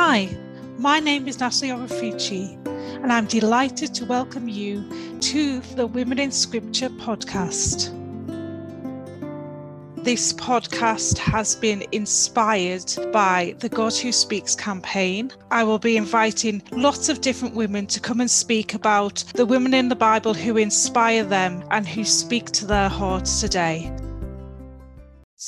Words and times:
Hi, 0.00 0.28
my 0.78 1.00
name 1.00 1.26
is 1.26 1.40
Natalie 1.40 1.72
Orofici, 1.72 2.54
and 3.02 3.12
I'm 3.12 3.26
delighted 3.26 3.92
to 3.94 4.04
welcome 4.04 4.48
you 4.48 4.88
to 5.18 5.58
the 5.74 5.88
Women 5.88 6.20
in 6.20 6.30
Scripture 6.30 6.88
podcast. 6.88 7.92
This 9.96 10.32
podcast 10.34 11.18
has 11.18 11.56
been 11.56 11.82
inspired 11.90 12.94
by 13.12 13.56
the 13.58 13.68
God 13.68 13.92
Who 13.94 14.12
Speaks 14.12 14.54
campaign. 14.54 15.32
I 15.50 15.64
will 15.64 15.80
be 15.80 15.96
inviting 15.96 16.62
lots 16.70 17.08
of 17.08 17.20
different 17.20 17.56
women 17.56 17.88
to 17.88 17.98
come 17.98 18.20
and 18.20 18.30
speak 18.30 18.74
about 18.74 19.24
the 19.34 19.46
women 19.46 19.74
in 19.74 19.88
the 19.88 19.96
Bible 19.96 20.32
who 20.32 20.58
inspire 20.58 21.24
them 21.24 21.64
and 21.72 21.88
who 21.88 22.04
speak 22.04 22.52
to 22.52 22.66
their 22.66 22.88
hearts 22.88 23.40
today. 23.40 23.92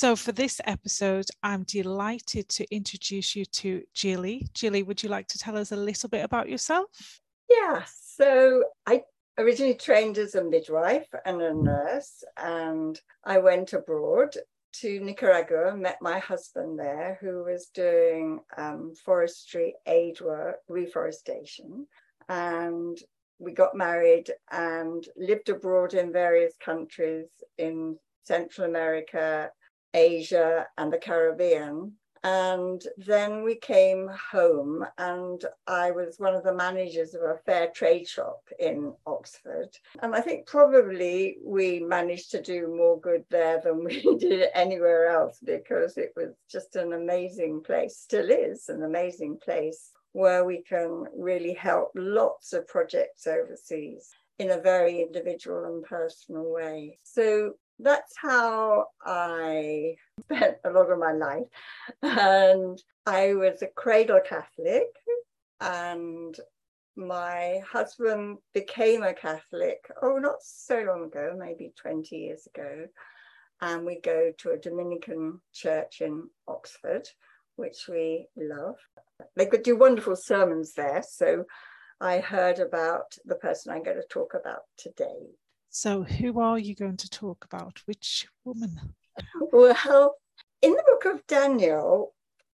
So, 0.01 0.17
for 0.17 0.32
this 0.32 0.62
episode, 0.64 1.27
I'm 1.43 1.64
delighted 1.64 2.49
to 2.49 2.75
introduce 2.75 3.37
you 3.37 3.45
to 3.45 3.82
Jilly. 3.93 4.49
Jilly, 4.55 4.82
would 4.82 5.03
you 5.03 5.11
like 5.11 5.27
to 5.27 5.37
tell 5.37 5.59
us 5.59 5.73
a 5.73 5.77
little 5.77 6.09
bit 6.09 6.25
about 6.25 6.49
yourself? 6.49 7.21
Yeah, 7.50 7.82
so 7.86 8.64
I 8.86 9.03
originally 9.36 9.75
trained 9.75 10.17
as 10.17 10.35
a 10.35 10.43
midwife 10.43 11.07
and 11.26 11.43
a 11.43 11.53
nurse, 11.53 12.25
and 12.39 12.99
I 13.25 13.40
went 13.40 13.75
abroad 13.75 14.35
to 14.76 15.00
Nicaragua, 15.00 15.76
met 15.76 15.99
my 16.01 16.18
husband 16.18 16.79
there, 16.79 17.18
who 17.21 17.45
was 17.45 17.68
doing 17.75 18.40
um, 18.57 18.95
forestry 19.04 19.75
aid 19.85 20.23
work, 20.23 20.61
reforestation, 20.67 21.87
and 22.31 22.96
we 23.39 23.53
got 23.53 23.76
married 23.76 24.31
and 24.51 25.07
lived 25.18 25.51
abroad 25.51 25.93
in 25.93 26.11
various 26.11 26.54
countries 26.64 27.26
in 27.59 27.98
Central 28.25 28.67
America, 28.67 29.51
Asia 29.94 30.67
and 30.79 30.93
the 30.93 30.99
Caribbean. 30.99 31.93
And 32.22 32.83
then 32.98 33.44
we 33.44 33.55
came 33.55 34.11
home, 34.31 34.84
and 34.98 35.42
I 35.67 35.91
was 35.91 36.19
one 36.19 36.34
of 36.34 36.44
the 36.44 36.53
managers 36.53 37.14
of 37.14 37.22
a 37.22 37.39
fair 37.47 37.69
trade 37.69 38.06
shop 38.06 38.42
in 38.59 38.92
Oxford. 39.06 39.70
And 40.03 40.15
I 40.15 40.20
think 40.20 40.47
probably 40.47 41.39
we 41.42 41.81
managed 41.81 42.31
to 42.33 42.42
do 42.42 42.69
more 42.69 43.00
good 43.00 43.25
there 43.31 43.62
than 43.65 43.84
we 43.84 44.03
did 44.19 44.50
anywhere 44.53 45.06
else 45.06 45.39
because 45.42 45.97
it 45.97 46.12
was 46.15 46.34
just 46.50 46.77
an 46.77 46.93
amazing 46.93 47.62
place, 47.62 47.97
still 47.97 48.31
is 48.31 48.69
an 48.69 48.83
amazing 48.83 49.39
place 49.43 49.93
where 50.12 50.45
we 50.45 50.62
can 50.62 51.05
really 51.17 51.55
help 51.55 51.91
lots 51.95 52.53
of 52.53 52.67
projects 52.69 53.27
overseas 53.27 54.11
in 54.39 54.50
a 54.50 54.61
very 54.61 55.03
individual 55.03 55.65
and 55.65 55.84
personal 55.84 56.50
way. 56.50 56.98
So 57.05 57.55
that's 57.83 58.14
how 58.17 58.86
I 59.05 59.97
spent 60.23 60.56
a 60.64 60.70
lot 60.70 60.91
of 60.91 60.98
my 60.98 61.12
life. 61.12 61.47
And 62.03 62.83
I 63.06 63.34
was 63.34 63.62
a 63.62 63.67
cradle 63.67 64.20
Catholic, 64.27 64.89
and 65.61 66.37
my 66.97 67.61
husband 67.70 68.39
became 68.53 69.03
a 69.03 69.14
Catholic, 69.14 69.91
oh, 70.03 70.17
not 70.19 70.42
so 70.42 70.81
long 70.81 71.05
ago, 71.05 71.34
maybe 71.39 71.72
20 71.81 72.17
years 72.17 72.47
ago. 72.47 72.87
And 73.61 73.84
we 73.84 74.00
go 74.00 74.33
to 74.39 74.50
a 74.50 74.59
Dominican 74.59 75.41
church 75.53 76.00
in 76.00 76.28
Oxford, 76.48 77.09
which 77.56 77.89
we 77.89 78.27
love. 78.37 78.77
They 79.37 79.47
could 79.47 79.62
do 79.62 79.77
wonderful 79.77 80.17
sermons 80.17 80.72
there. 80.75 81.03
So 81.06 81.44
I 82.00 82.19
heard 82.19 82.59
about 82.59 83.17
the 83.27 83.34
person 83.34 83.72
I'm 83.72 83.83
going 83.83 83.98
to 83.98 84.06
talk 84.09 84.34
about 84.34 84.62
today. 84.78 85.37
So, 85.71 86.03
who 86.03 86.41
are 86.41 86.59
you 86.59 86.75
going 86.75 86.97
to 86.97 87.09
talk 87.09 87.45
about? 87.45 87.81
Which 87.87 88.27
woman? 88.45 88.95
Well, 89.53 90.17
in 90.62 90.73
the 90.73 90.83
book 90.85 91.15
of 91.15 91.27
Daniel, 91.29 92.12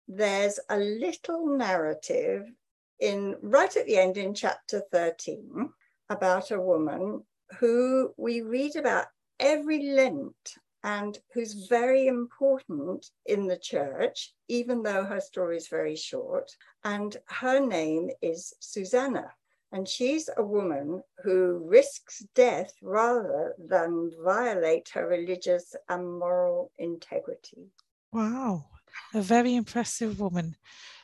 there's 0.08 0.58
a 0.68 0.78
little 0.78 1.46
narrative 1.56 2.50
in 2.98 3.36
right 3.40 3.74
at 3.76 3.86
the 3.86 3.98
end 3.98 4.16
in 4.16 4.34
chapter 4.34 4.82
13 4.90 5.68
about 6.10 6.50
a 6.50 6.60
woman 6.60 7.22
who 7.58 8.12
we 8.16 8.40
read 8.40 8.76
about 8.76 9.06
every 9.38 9.90
Lent 9.90 10.54
and 10.82 11.18
who's 11.32 11.68
very 11.68 12.08
important 12.08 13.06
in 13.26 13.46
the 13.46 13.58
church, 13.58 14.34
even 14.48 14.82
though 14.82 15.04
her 15.04 15.20
story 15.20 15.56
is 15.56 15.68
very 15.68 15.96
short. 15.96 16.50
And 16.82 17.16
her 17.26 17.60
name 17.60 18.10
is 18.22 18.52
Susanna. 18.60 19.32
And 19.74 19.88
she's 19.88 20.30
a 20.36 20.42
woman 20.44 21.02
who 21.24 21.58
risks 21.66 22.24
death 22.36 22.72
rather 22.80 23.56
than 23.58 24.12
violate 24.22 24.88
her 24.90 25.08
religious 25.08 25.74
and 25.88 26.20
moral 26.20 26.70
integrity. 26.78 27.72
Wow, 28.12 28.66
a 29.14 29.20
very 29.20 29.56
impressive 29.56 30.20
woman. 30.20 30.54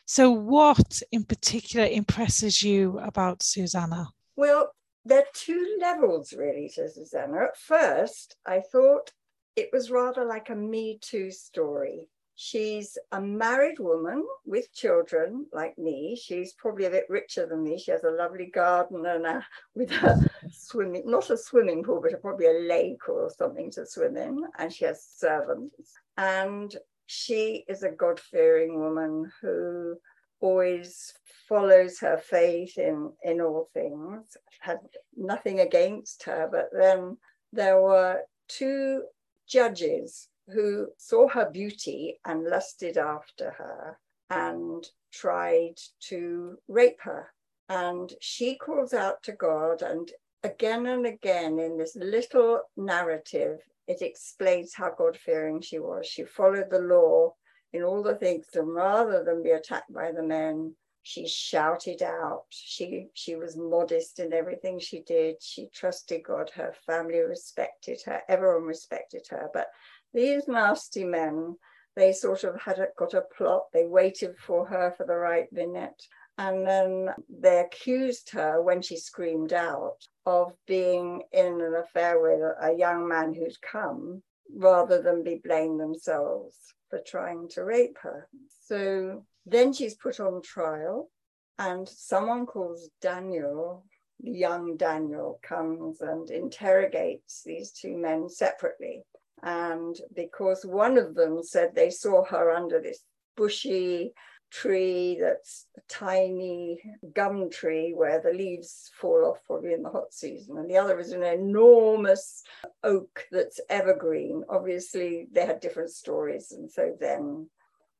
So, 0.07 0.31
what 0.31 1.03
in 1.11 1.25
particular 1.25 1.85
impresses 1.87 2.63
you 2.63 3.01
about 3.01 3.43
Susanna? 3.43 4.11
Well, 4.37 4.73
there 5.05 5.19
are 5.19 5.35
two 5.35 5.79
levels 5.81 6.33
really 6.33 6.71
to 6.77 6.89
Susanna. 6.89 7.47
At 7.47 7.57
first, 7.57 8.37
I 8.47 8.61
thought 8.61 9.11
it 9.57 9.71
was 9.73 9.91
rather 9.91 10.25
like 10.25 10.49
a 10.49 10.55
Me 10.55 11.01
Too 11.03 11.33
story. 11.33 12.09
She's 12.43 12.97
a 13.13 13.21
married 13.21 13.79
woman 13.79 14.27
with 14.47 14.73
children 14.73 15.45
like 15.53 15.77
me. 15.77 16.17
She's 16.17 16.55
probably 16.55 16.87
a 16.87 16.91
bit 16.91 17.05
richer 17.11 17.45
than 17.45 17.63
me. 17.63 17.79
She 17.79 17.91
has 17.91 18.03
a 18.03 18.11
lovely 18.11 18.47
garden 18.47 19.05
and 19.05 19.27
a, 19.27 19.47
with 19.75 19.91
a 19.91 20.27
swimming, 20.51 21.03
not 21.05 21.29
a 21.29 21.37
swimming 21.37 21.83
pool, 21.83 22.01
but 22.01 22.19
probably 22.23 22.47
a 22.47 22.67
lake 22.67 23.07
or 23.11 23.29
something 23.29 23.71
to 23.73 23.85
swim 23.85 24.17
in. 24.17 24.43
And 24.59 24.73
she 24.73 24.87
has 24.87 25.05
servants. 25.05 25.93
And 26.17 26.75
she 27.05 27.67
is 27.69 27.83
a 27.83 27.91
God 27.91 28.19
fearing 28.19 28.81
woman 28.81 29.31
who 29.43 29.99
always 30.41 31.13
follows 31.47 31.99
her 31.99 32.17
faith 32.17 32.79
in, 32.79 33.13
in 33.23 33.43
all 33.43 33.69
things, 33.75 34.35
had 34.61 34.79
nothing 35.15 35.61
against 35.61 36.23
her. 36.23 36.49
But 36.51 36.71
then 36.73 37.19
there 37.53 37.83
were 37.83 38.23
two 38.49 39.03
judges 39.47 40.30
who 40.53 40.89
saw 40.97 41.29
her 41.29 41.51
beauty 41.51 42.19
and 42.25 42.45
lusted 42.45 42.97
after 42.99 43.51
her 43.51 43.99
and 44.31 44.87
tried 45.13 45.75
to 46.09 46.57
rape 46.69 47.01
her. 47.03 47.33
And 47.69 48.13
she 48.21 48.57
calls 48.57 48.93
out 48.93 49.23
to 49.25 49.33
God, 49.33 49.83
and 49.83 50.11
again 50.43 50.87
and 50.87 51.07
again 51.07 51.59
in 51.59 51.77
this 51.77 51.97
little 51.97 52.63
narrative, 52.77 53.59
it 53.87 54.03
explains 54.03 54.75
how 54.75 54.93
God 54.97 55.17
fearing 55.17 55.61
she 55.61 55.79
was. 55.79 56.07
She 56.07 56.25
followed 56.25 56.71
the 56.71 56.81
law 56.81 57.35
in 57.73 57.83
all 57.83 58.03
the 58.03 58.17
things, 58.17 58.47
and 58.55 58.75
rather 58.75 59.23
than 59.25 59.43
be 59.43 59.51
attacked 59.51 59.93
by 59.93 60.11
the 60.11 60.23
men, 60.23 60.75
she 61.03 61.27
shouted 61.27 62.03
out. 62.03 62.45
She 62.51 63.09
she 63.15 63.35
was 63.37 63.57
modest 63.57 64.19
in 64.19 64.33
everything 64.33 64.79
she 64.79 65.01
did. 65.03 65.37
She 65.41 65.69
trusted 65.73 66.25
God. 66.25 66.51
Her 66.55 66.75
family 66.87 67.21
respected 67.21 68.01
her. 68.05 68.23
Everyone 68.29 68.65
respected 68.65 69.27
her. 69.31 69.49
But 69.55 69.69
these 70.13 70.49
nasty 70.49 71.05
men, 71.05 71.57
they 71.97 72.13
sort 72.13 72.45
of 72.45 72.61
had 72.61 72.79
a, 72.79 72.89
got 72.97 73.15
a 73.15 73.23
plot. 73.37 73.65
They 73.73 73.87
waited 73.87 74.37
for 74.39 74.67
her 74.67 74.95
for 74.97 75.05
the 75.07 75.17
right 75.17 75.53
minute. 75.53 76.03
And 76.39 76.67
then 76.67 77.11
they 77.29 77.59
accused 77.59 78.31
her 78.31 78.63
when 78.63 78.81
she 78.81 78.97
screamed 78.97 79.53
out 79.53 79.99
of 80.25 80.53
being 80.67 81.23
in 81.33 81.61
an 81.61 81.75
affair 81.75 82.19
with 82.21 82.41
a 82.41 82.75
young 82.75 83.07
man 83.07 83.35
who'd 83.35 83.61
come 83.61 84.23
rather 84.57 85.03
than 85.03 85.23
be 85.23 85.41
blamed 85.45 85.81
themselves 85.81 86.57
for 86.89 87.01
trying 87.07 87.49
to 87.51 87.65
rape 87.65 87.99
her. 88.03 88.27
So 88.65 89.27
then 89.47 89.73
she's 89.73 89.95
put 89.95 90.19
on 90.19 90.43
trial, 90.43 91.11
and 91.59 91.89
someone 91.89 92.47
calls 92.47 92.89
Daniel, 93.01 93.85
young 94.23 94.77
Daniel, 94.77 95.39
comes 95.43 96.01
and 96.01 96.31
interrogates 96.31 97.43
these 97.45 97.73
two 97.73 97.97
men 97.97 98.29
separately. 98.29 99.05
And 99.43 99.97
because 100.15 100.65
one 100.65 100.99
of 100.99 101.15
them 101.15 101.43
said 101.43 101.75
they 101.75 101.91
saw 101.91 102.25
her 102.25 102.51
under 102.51 102.81
this 102.81 103.03
bushy 103.37 104.13
tree 104.51 105.17
that's 105.21 105.67
a 105.77 105.81
tiny 105.89 106.83
gum 107.15 107.49
tree 107.51 107.93
where 107.95 108.21
the 108.21 108.33
leaves 108.33 108.91
fall 109.01 109.25
off 109.25 109.39
probably 109.47 109.73
in 109.73 109.83
the 109.83 109.89
hot 109.89 110.13
season, 110.13 110.59
and 110.59 110.69
the 110.69 110.77
other 110.77 110.99
is 110.99 111.13
an 111.13 111.23
enormous 111.23 112.43
oak 112.83 113.27
that's 113.31 113.61
evergreen. 113.71 114.43
Obviously, 114.49 115.29
they 115.33 115.47
had 115.47 115.61
different 115.61 115.91
stories, 115.91 116.53
and 116.53 116.71
so 116.71 116.95
then 117.01 117.49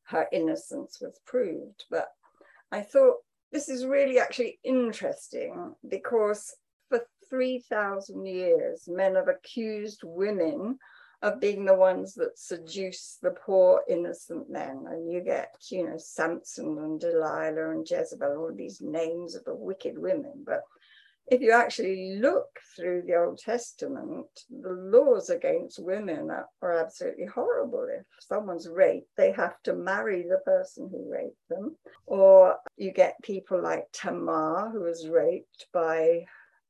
her 0.05 0.27
innocence 0.33 0.99
was 1.01 1.21
proved. 1.25 1.85
But 1.91 2.09
I 2.73 2.83
thought 2.83 3.19
this 3.53 3.69
is 3.69 3.87
really 3.87 4.19
actually 4.19 4.59
interesting 4.65 5.75
because 5.89 6.55
for 6.89 7.01
3,000 7.29 8.27
years, 8.27 8.89
men 8.89 9.15
have 9.15 9.29
accused 9.29 10.01
women 10.03 10.79
of 11.23 11.41
being 11.41 11.65
the 11.65 11.75
ones 11.75 12.15
that 12.15 12.39
seduce 12.39 13.19
the 13.23 13.31
poor 13.31 13.83
innocent 13.89 14.51
men. 14.51 14.85
And 14.89 15.11
you 15.11 15.21
get, 15.21 15.55
you 15.71 15.87
know, 15.87 15.99
Samson 15.99 16.79
and 16.79 17.01
Delilah 17.01 17.73
and 17.73 17.89
Jezebel, 17.89 18.37
all 18.37 18.53
these 18.55 18.81
names 18.81 19.35
of 19.35 19.45
the 19.45 19.55
wicked 19.55 19.99
women. 19.99 20.45
But 20.47 20.63
if 21.31 21.41
you 21.41 21.53
actually 21.53 22.17
look 22.17 22.49
through 22.75 23.03
the 23.07 23.15
Old 23.15 23.39
Testament, 23.39 24.27
the 24.51 24.73
laws 24.73 25.31
against 25.31 25.79
women 25.79 26.31
are, 26.31 26.49
are, 26.61 26.79
absolutely 26.79 27.27
horrible. 27.27 27.87
If 27.89 28.05
someone's 28.19 28.69
raped, 28.69 29.09
they 29.17 29.31
have 29.33 29.55
to 29.65 29.75
marry 29.75 30.23
the 30.23 30.41
person 30.45 30.89
who 30.91 31.13
raped 31.13 31.49
them, 31.49 31.77
or 32.07 32.57
you 32.77 32.93
get 32.93 33.23
people 33.23 33.63
like 33.63 33.85
Tamar, 33.93 34.71
who 34.73 34.81
was 34.81 35.09
raped 35.09 35.67
by 35.73 36.25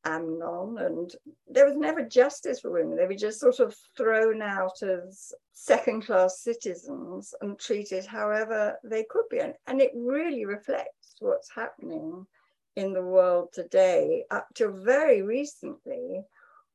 Amnon, 0.05 0.79
and 0.79 1.11
there 1.49 1.67
was 1.67 1.77
never 1.77 2.03
justice 2.03 2.61
for 2.61 2.71
women. 2.71 2.97
They 2.97 3.07
were 3.07 3.15
just 3.15 3.41
sort 3.41 3.61
of 3.61 3.77
thrown 3.97 4.41
out 4.43 4.83
as 4.83 5.33
second 5.53 6.07
class 6.07 6.41
citizens 6.41 7.35
and 7.41 7.59
treated 7.59 8.07
however 8.07 8.79
they 8.83 9.05
could 9.09 9.29
be. 9.31 9.41
And, 9.41 9.55
and 9.67 9.81
it 9.81 9.93
really 9.95 10.47
reflects 10.47 11.17
what's 11.19 11.51
happening 11.55 12.27
in 12.77 12.93
the 12.93 13.03
world 13.03 13.49
today, 13.53 14.25
up 14.31 14.47
till 14.55 14.73
very 14.73 15.23
recently, 15.23 16.23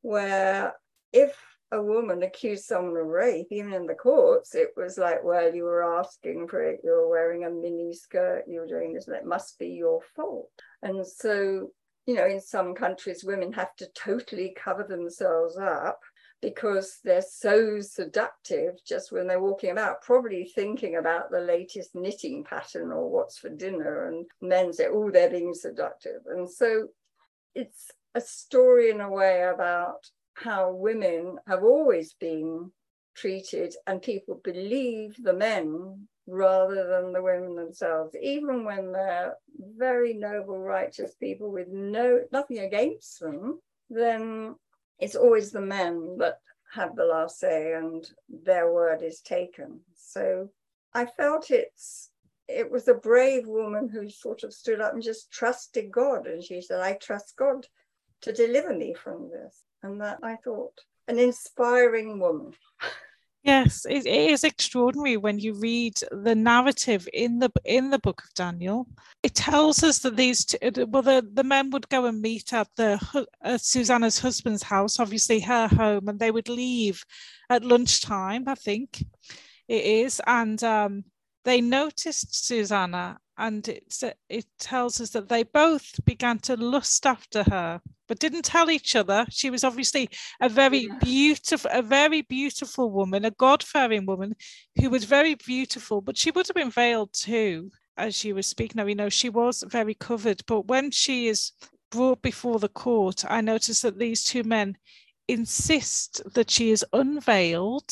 where 0.02 0.74
if 1.12 1.36
a 1.72 1.82
woman 1.82 2.22
accused 2.22 2.66
someone 2.66 2.96
of 2.96 3.08
rape, 3.08 3.48
even 3.50 3.74
in 3.74 3.88
the 3.88 3.96
courts, 3.96 4.54
it 4.54 4.70
was 4.78 4.98
like, 4.98 5.24
well, 5.24 5.54
you 5.54 5.64
were 5.64 5.98
asking 5.98 6.48
for 6.48 6.62
it, 6.62 6.82
you 6.84 6.92
were 6.92 7.10
wearing 7.10 7.46
a 7.46 7.50
mini 7.50 7.92
skirt, 7.94 8.44
you 8.48 8.60
were 8.60 8.68
doing 8.68 8.94
this, 8.94 9.08
and 9.08 9.16
it 9.16 9.26
must 9.26 9.58
be 9.58 9.70
your 9.70 10.02
fault. 10.16 10.52
And 10.84 11.06
so 11.06 11.72
you 12.06 12.16
know, 12.16 12.26
in 12.26 12.40
some 12.40 12.76
countries, 12.76 13.24
women 13.24 13.52
have 13.54 13.76
to 13.78 13.88
totally 13.96 14.56
cover 14.56 14.84
themselves 14.84 15.58
up 15.58 16.00
because 16.42 17.00
they're 17.04 17.24
so 17.24 17.80
seductive 17.82 18.76
just 18.86 19.12
when 19.12 19.28
they're 19.28 19.42
walking 19.42 19.72
about, 19.72 20.02
probably 20.04 20.52
thinking 20.56 20.98
about 20.98 21.32
the 21.32 21.40
latest 21.40 21.96
knitting 21.96 22.44
pattern 22.44 22.92
or 22.92 23.10
what's 23.10 23.40
for 23.40 23.50
dinner. 23.50 24.08
And 24.08 24.26
men 24.42 24.72
say, 24.72 24.88
oh, 24.92 25.10
they're 25.10 25.30
being 25.30 25.54
seductive. 25.54 26.22
And 26.28 26.50
so 26.50 26.90
it's 27.56 27.90
a 28.14 28.22
story 28.22 28.92
in 28.92 29.02
a 29.02 29.10
way 29.10 29.42
about 29.44 30.06
how 30.36 30.72
women 30.72 31.38
have 31.48 31.64
always 31.64 32.14
been 32.14 32.72
treated 33.16 33.74
and 33.88 34.02
people 34.02 34.40
believe 34.44 35.16
the 35.24 35.34
men 35.34 36.08
rather 36.28 36.88
than 36.88 37.14
the 37.14 37.22
women 37.22 37.56
themselves, 37.56 38.16
even 38.22 38.64
when 38.64 38.92
they're 38.92 39.36
very 39.78 40.14
noble, 40.14 40.60
righteous 40.60 41.14
people 41.16 41.52
with 41.52 41.68
no 41.70 42.22
nothing 42.32 42.60
against 42.60 43.20
them, 43.20 43.60
then 43.90 44.56
it's 45.00 45.16
always 45.16 45.52
the 45.52 45.62
men 45.62 46.18
that 46.20 46.40
have 46.74 46.96
the 46.96 47.06
last 47.06 47.40
say 47.40 47.74
and 47.74 48.10
their 48.30 48.72
word 48.72 49.02
is 49.02 49.22
taken. 49.22 49.80
So 49.96 50.50
I 50.94 51.06
felt 51.06 51.52
it's 51.52 52.10
it 52.48 52.70
was 52.70 52.88
a 52.88 52.94
brave 52.94 53.48
woman 53.48 53.90
who 53.90 54.10
sort 54.10 54.44
of 54.44 54.54
stood 54.54 54.80
up 54.80 54.94
and 54.94 55.02
just 55.02 55.32
trusted 55.32 55.92
God. 55.92 56.28
And 56.28 56.44
she 56.44 56.62
said, 56.62 56.80
I 56.80 56.94
trust 56.94 57.36
God 57.38 57.66
to 58.22 58.32
deliver 58.32 58.74
me 58.74 58.94
from 58.94 59.30
this. 59.30 59.64
And 59.82 60.00
that 60.02 60.20
I 60.22 60.36
thought 60.38 60.80
an 61.08 61.20
inspiring 61.20 62.20
woman. 62.20 62.54
Yes, 63.46 63.86
it, 63.86 64.08
it 64.08 64.32
is 64.32 64.44
extraordinary 64.44 65.18
when 65.18 65.38
you 65.38 65.54
read 65.54 65.94
the 66.12 66.34
narrative 66.34 67.08
in 67.14 67.38
the 67.38 67.52
in 67.64 67.92
the 67.92 68.00
book 68.00 68.24
of 68.24 68.34
Daniel. 68.34 68.88
It 69.22 69.36
tells 69.36 69.84
us 69.84 70.00
that 70.00 70.16
these 70.18 70.46
two, 70.46 70.58
uh, 70.64 70.86
well, 70.88 71.04
the, 71.04 71.24
the 71.32 71.44
men 71.44 71.70
would 71.70 71.88
go 71.90 72.06
and 72.06 72.20
meet 72.22 72.54
at 72.54 72.68
the 72.76 73.00
uh, 73.44 73.58
Susanna's 73.60 74.18
husband's 74.18 74.64
house, 74.64 75.00
obviously 75.00 75.40
her 75.42 75.68
home, 75.68 76.08
and 76.10 76.20
they 76.20 76.32
would 76.32 76.50
leave 76.50 77.04
at 77.52 77.64
lunchtime. 77.64 78.46
I 78.48 78.56
think 78.56 79.04
it 79.68 79.84
is, 79.84 80.20
and 80.26 80.64
um, 80.64 81.04
they 81.44 81.62
noticed 81.62 82.48
Susanna, 82.48 83.20
and 83.38 83.68
it 83.68 84.04
it 84.30 84.46
tells 84.60 85.02
us 85.02 85.12
that 85.12 85.30
they 85.30 85.44
both 85.44 86.04
began 86.06 86.40
to 86.40 86.56
lust 86.56 87.06
after 87.06 87.44
her 87.44 87.82
but 88.08 88.20
didn't 88.20 88.46
tell 88.46 88.70
each 88.70 88.96
other. 88.96 89.26
She 89.30 89.50
was 89.50 89.64
obviously 89.64 90.10
a 90.40 90.50
very 90.50 90.88
yeah. 90.88 90.98
beautiful, 91.02 91.72
a 91.74 91.82
very 91.82 92.22
beautiful 92.22 92.92
woman, 92.92 93.26
a 93.26 93.32
God-fearing 93.32 94.06
woman 94.06 94.36
who 94.80 94.90
was 94.90 95.06
very 95.06 95.36
beautiful, 95.36 96.02
but 96.02 96.18
she 96.18 96.32
would 96.32 96.48
have 96.48 96.56
been 96.56 96.70
veiled 96.70 97.14
too, 97.14 97.72
as 97.98 98.16
she 98.16 98.34
was 98.34 98.48
speaking 98.48 98.80
of. 98.80 98.90
You 98.90 98.96
know, 98.96 99.10
she 99.10 99.30
was 99.30 99.64
very 99.68 99.96
covered, 99.96 100.44
but 100.46 100.68
when 100.68 100.92
she 100.92 101.28
is 101.28 101.52
brought 101.92 102.22
before 102.22 102.60
the 102.60 102.70
court, 102.70 103.24
I 103.28 103.42
noticed 103.42 103.82
that 103.84 103.98
these 103.98 104.24
two 104.24 104.44
men 104.44 104.78
insist 105.28 106.22
that 106.34 106.52
she 106.52 106.70
is 106.70 106.86
unveiled 106.94 107.92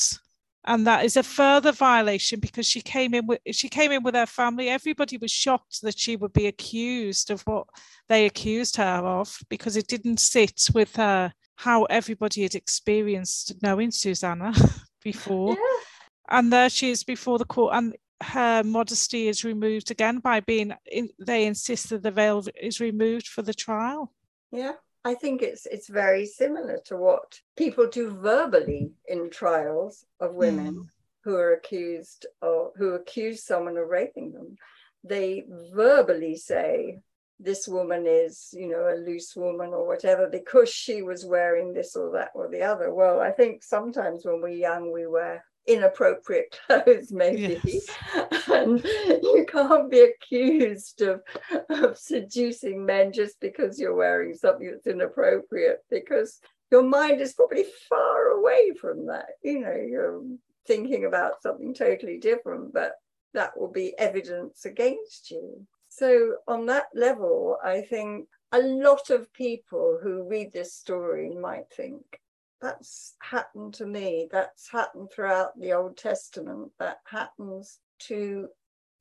and 0.66 0.86
that 0.86 1.04
is 1.04 1.16
a 1.16 1.22
further 1.22 1.72
violation 1.72 2.40
because 2.40 2.66
she 2.66 2.80
came 2.80 3.14
in 3.14 3.26
with 3.26 3.40
she 3.52 3.68
came 3.68 3.92
in 3.92 4.02
with 4.02 4.14
her 4.14 4.26
family. 4.26 4.68
Everybody 4.68 5.18
was 5.18 5.30
shocked 5.30 5.82
that 5.82 5.98
she 5.98 6.16
would 6.16 6.32
be 6.32 6.46
accused 6.46 7.30
of 7.30 7.42
what 7.42 7.66
they 8.08 8.24
accused 8.26 8.76
her 8.76 9.02
of 9.04 9.38
because 9.48 9.76
it 9.76 9.86
didn't 9.86 10.20
sit 10.20 10.68
with 10.74 10.96
her 10.96 11.32
how 11.56 11.84
everybody 11.84 12.42
had 12.42 12.54
experienced 12.54 13.54
knowing 13.62 13.90
susanna 13.90 14.54
before. 15.04 15.52
Yeah. 15.54 16.36
and 16.38 16.52
there 16.52 16.70
she 16.70 16.90
is 16.90 17.04
before 17.04 17.38
the 17.38 17.44
court 17.44 17.74
and 17.74 17.94
her 18.22 18.62
modesty 18.64 19.28
is 19.28 19.44
removed 19.44 19.90
again 19.90 20.18
by 20.18 20.40
being 20.40 20.72
in, 20.86 21.10
they 21.18 21.44
insist 21.44 21.90
that 21.90 22.02
the 22.02 22.10
veil 22.10 22.42
is 22.60 22.80
removed 22.80 23.28
for 23.28 23.42
the 23.42 23.54
trial. 23.54 24.12
Yeah 24.50 24.72
I 25.04 25.14
think 25.14 25.42
it's 25.42 25.66
it's 25.66 25.88
very 25.88 26.24
similar 26.24 26.78
to 26.86 26.96
what 26.96 27.40
people 27.56 27.86
do 27.86 28.10
verbally 28.10 28.92
in 29.06 29.28
trials 29.30 30.04
of 30.18 30.34
women 30.34 30.74
mm. 30.74 30.86
who 31.24 31.36
are 31.36 31.52
accused 31.52 32.26
or 32.40 32.72
who 32.76 32.94
accuse 32.94 33.44
someone 33.44 33.76
of 33.76 33.88
raping 33.88 34.32
them. 34.32 34.56
They 35.02 35.44
verbally 35.74 36.36
say 36.36 37.00
this 37.38 37.68
woman 37.68 38.06
is, 38.06 38.48
you 38.52 38.68
know, 38.68 38.88
a 38.88 38.96
loose 38.96 39.36
woman 39.36 39.70
or 39.70 39.86
whatever 39.86 40.28
because 40.28 40.70
she 40.70 41.02
was 41.02 41.26
wearing 41.26 41.74
this 41.74 41.96
or 41.96 42.12
that 42.12 42.30
or 42.34 42.48
the 42.48 42.62
other. 42.62 42.94
Well, 42.94 43.20
I 43.20 43.32
think 43.32 43.62
sometimes 43.62 44.24
when 44.24 44.40
we're 44.40 44.48
young, 44.48 44.90
we 44.90 45.06
wear 45.06 45.44
inappropriate 45.66 46.58
clothes, 46.66 47.12
maybe. 47.12 47.60
Yes. 47.64 47.86
And 48.46 48.84
you 48.84 49.46
can't 49.48 49.90
be 49.90 50.00
accused 50.00 51.02
of, 51.02 51.22
of 51.70 51.98
seducing 51.98 52.84
men 52.84 53.12
just 53.12 53.40
because 53.40 53.80
you're 53.80 53.96
wearing 53.96 54.34
something 54.34 54.70
that's 54.70 54.86
inappropriate, 54.86 55.80
because 55.90 56.40
your 56.70 56.82
mind 56.82 57.20
is 57.20 57.34
probably 57.34 57.64
far 57.88 58.28
away 58.28 58.72
from 58.80 59.06
that. 59.06 59.26
You 59.42 59.60
know, 59.60 59.74
you're 59.74 60.22
thinking 60.66 61.06
about 61.06 61.42
something 61.42 61.74
totally 61.74 62.18
different, 62.18 62.72
but 62.72 62.92
that 63.32 63.58
will 63.58 63.70
be 63.70 63.98
evidence 63.98 64.64
against 64.64 65.30
you. 65.30 65.66
So, 65.88 66.36
on 66.48 66.66
that 66.66 66.86
level, 66.94 67.58
I 67.62 67.82
think 67.82 68.28
a 68.52 68.58
lot 68.60 69.10
of 69.10 69.32
people 69.32 69.98
who 70.02 70.28
read 70.28 70.52
this 70.52 70.74
story 70.74 71.30
might 71.30 71.70
think, 71.76 72.20
that's 72.64 73.14
happened 73.20 73.74
to 73.74 73.86
me. 73.86 74.26
That's 74.32 74.70
happened 74.70 75.10
throughout 75.14 75.58
the 75.60 75.74
Old 75.74 75.98
Testament. 75.98 76.72
That 76.78 76.98
happens 77.04 77.78
to 78.08 78.48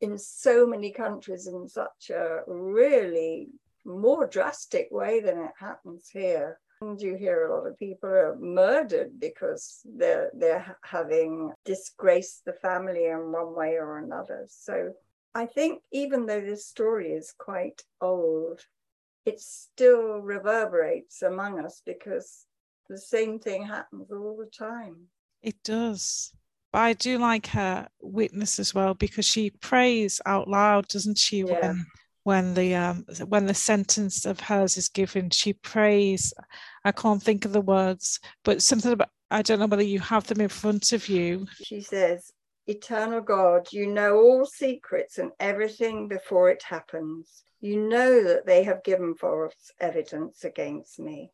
in 0.02 0.18
so 0.18 0.68
many 0.68 0.92
countries 0.92 1.48
in 1.48 1.68
such 1.70 2.10
a 2.10 2.42
really 2.46 3.48
more 3.86 4.28
drastic 4.28 4.90
way 4.92 5.22
than 5.22 5.38
it 5.38 5.52
happens 5.58 6.10
here. 6.12 6.60
And 6.82 7.00
you 7.02 7.16
hear 7.16 7.46
a 7.46 7.56
lot 7.56 7.66
of 7.66 7.80
people 7.80 8.10
are 8.10 8.36
murdered 8.36 9.18
because 9.18 9.80
they're 9.86 10.30
they're 10.34 10.76
having 10.84 11.54
disgraced 11.64 12.44
the 12.44 12.54
family 12.54 13.06
in 13.06 13.32
one 13.32 13.56
way 13.56 13.78
or 13.78 14.00
another. 14.00 14.46
So 14.50 14.92
I 15.34 15.46
think 15.46 15.82
even 15.94 16.26
though 16.26 16.42
this 16.42 16.66
story 16.66 17.14
is 17.14 17.34
quite 17.38 17.82
old, 18.02 18.60
it 19.26 19.40
still 19.40 20.20
reverberates 20.20 21.22
among 21.22 21.64
us 21.64 21.82
because 21.86 22.46
the 22.94 23.00
same 23.00 23.40
thing 23.40 23.66
happens 23.66 24.12
all 24.12 24.38
the 24.38 24.46
time. 24.46 24.96
It 25.42 25.56
does. 25.64 26.32
But 26.72 26.80
I 26.80 26.94
do 26.94 27.18
like 27.18 27.48
her 27.48 27.88
witness 28.02 28.60
as 28.60 28.74
well 28.74 28.94
because 28.94 29.26
she 29.26 29.50
prays 29.50 30.22
out 30.28 30.48
loud, 30.48 30.88
doesn't 30.88 31.18
she? 31.18 31.40
Yeah. 31.40 31.60
When 31.60 31.86
when 32.24 32.54
the 32.54 32.76
um, 32.76 33.06
when 33.28 33.48
the 33.48 33.54
sentence 33.54 34.26
of 34.26 34.40
hers 34.40 34.78
is 34.78 34.90
given, 34.90 35.32
she 35.32 35.54
prays. 35.54 36.34
I 36.86 36.92
can't 36.92 37.22
think 37.22 37.46
of 37.46 37.52
the 37.52 37.62
words, 37.62 38.20
but 38.44 38.62
something 38.62 38.92
about 38.92 39.10
I 39.32 39.42
don't 39.42 39.60
know 39.60 39.66
whether 39.66 39.84
you 39.84 40.00
have 40.00 40.28
them 40.28 40.42
in 40.42 40.50
front 40.50 40.92
of 40.92 41.10
you. 41.10 41.48
She 41.64 41.82
says, 41.82 42.32
Eternal 42.68 43.22
God, 43.22 43.68
you 43.72 43.88
know 43.88 44.18
all 44.18 44.46
secrets 44.46 45.18
and 45.18 45.32
everything 45.40 46.08
before 46.08 46.50
it 46.50 46.62
happens. 46.62 47.44
You 47.60 47.80
know 47.88 48.24
that 48.24 48.46
they 48.46 48.64
have 48.64 48.84
given 48.84 49.16
false 49.16 49.72
evidence 49.80 50.44
against 50.44 51.00
me 51.00 51.32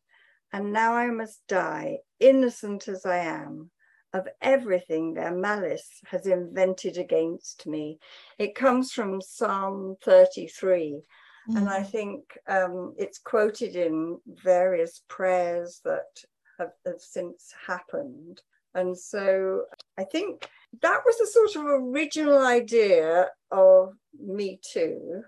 and 0.52 0.72
now 0.72 0.94
I 0.94 1.10
must 1.10 1.46
die, 1.48 1.98
innocent 2.18 2.88
as 2.88 3.06
I 3.06 3.18
am, 3.18 3.70
of 4.12 4.26
everything 4.42 5.14
their 5.14 5.34
malice 5.34 6.00
has 6.06 6.26
invented 6.26 6.98
against 6.98 7.66
me. 7.66 7.98
It 8.38 8.54
comes 8.54 8.92
from 8.92 9.20
Psalm 9.20 9.96
33. 10.02 11.02
Mm. 11.48 11.56
And 11.56 11.68
I 11.68 11.80
mm. 11.80 11.90
think 11.90 12.38
um, 12.48 12.94
it's 12.98 13.18
quoted 13.18 13.76
in 13.76 14.18
various 14.26 15.02
prayers 15.08 15.80
that 15.84 16.24
have, 16.58 16.72
have 16.84 17.00
since 17.00 17.52
happened. 17.66 18.40
And 18.74 18.96
so 18.96 19.64
I 19.98 20.04
think 20.04 20.48
that 20.82 21.02
was 21.04 21.18
the 21.18 21.26
sort 21.26 21.56
of 21.56 21.82
original 21.82 22.44
idea 22.44 23.28
of 23.50 23.94
Me 24.18 24.60
Too. 24.72 25.22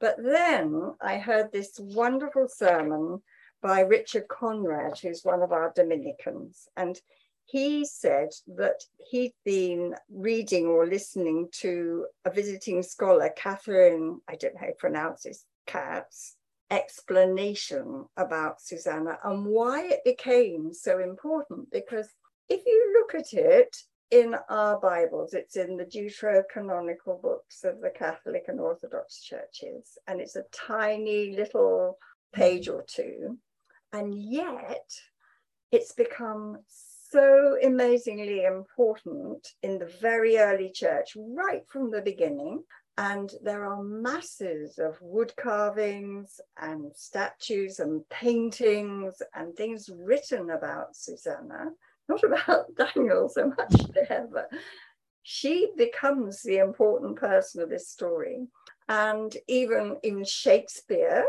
But 0.00 0.16
then 0.22 0.94
I 1.00 1.18
heard 1.18 1.50
this 1.50 1.78
wonderful 1.78 2.48
sermon 2.48 3.22
by 3.64 3.80
Richard 3.80 4.28
Conrad, 4.28 4.98
who's 4.98 5.24
one 5.24 5.40
of 5.40 5.50
our 5.50 5.72
Dominicans. 5.74 6.68
And 6.76 7.00
he 7.46 7.86
said 7.86 8.28
that 8.58 8.84
he'd 9.10 9.32
been 9.42 9.94
reading 10.12 10.66
or 10.66 10.86
listening 10.86 11.48
to 11.60 12.04
a 12.26 12.30
visiting 12.30 12.82
scholar, 12.82 13.30
Catherine, 13.34 14.20
I 14.28 14.36
don't 14.36 14.52
know 14.52 14.60
how 14.60 14.66
to 14.66 14.72
pronounce 14.74 15.22
this, 15.22 15.46
Katz, 15.66 16.36
explanation 16.70 18.04
about 18.18 18.60
Susanna 18.60 19.18
and 19.24 19.46
why 19.46 19.86
it 19.86 20.04
became 20.04 20.74
so 20.74 20.98
important. 20.98 21.70
Because 21.72 22.10
if 22.50 22.60
you 22.66 22.92
look 23.00 23.14
at 23.18 23.32
it 23.32 23.74
in 24.10 24.36
our 24.50 24.78
Bibles, 24.78 25.32
it's 25.32 25.56
in 25.56 25.78
the 25.78 25.86
Deuterocanonical 25.86 27.22
books 27.22 27.64
of 27.64 27.80
the 27.80 27.88
Catholic 27.88 28.44
and 28.48 28.60
Orthodox 28.60 29.22
churches, 29.22 29.96
and 30.06 30.20
it's 30.20 30.36
a 30.36 30.44
tiny 30.52 31.34
little 31.34 31.96
page 32.34 32.68
or 32.68 32.84
two. 32.86 33.38
And 33.94 34.12
yet, 34.12 34.90
it's 35.70 35.92
become 35.92 36.58
so 36.66 37.56
amazingly 37.62 38.42
important 38.42 39.46
in 39.62 39.78
the 39.78 39.86
very 39.86 40.36
early 40.36 40.72
church, 40.74 41.16
right 41.16 41.62
from 41.68 41.92
the 41.92 42.02
beginning. 42.02 42.64
And 42.98 43.32
there 43.40 43.64
are 43.64 43.84
masses 43.84 44.80
of 44.80 45.00
wood 45.00 45.32
carvings 45.36 46.40
and 46.60 46.90
statues 46.96 47.78
and 47.78 48.02
paintings 48.08 49.22
and 49.32 49.54
things 49.54 49.88
written 49.96 50.50
about 50.50 50.96
Susanna, 50.96 51.70
not 52.08 52.24
about 52.24 52.74
Daniel 52.76 53.28
so 53.28 53.52
much 53.56 53.74
there, 53.92 54.26
but 54.32 54.50
she 55.22 55.70
becomes 55.76 56.42
the 56.42 56.58
important 56.58 57.14
person 57.14 57.62
of 57.62 57.70
this 57.70 57.88
story. 57.88 58.48
And 58.88 59.36
even 59.46 59.98
in 60.02 60.24
Shakespeare 60.24 61.24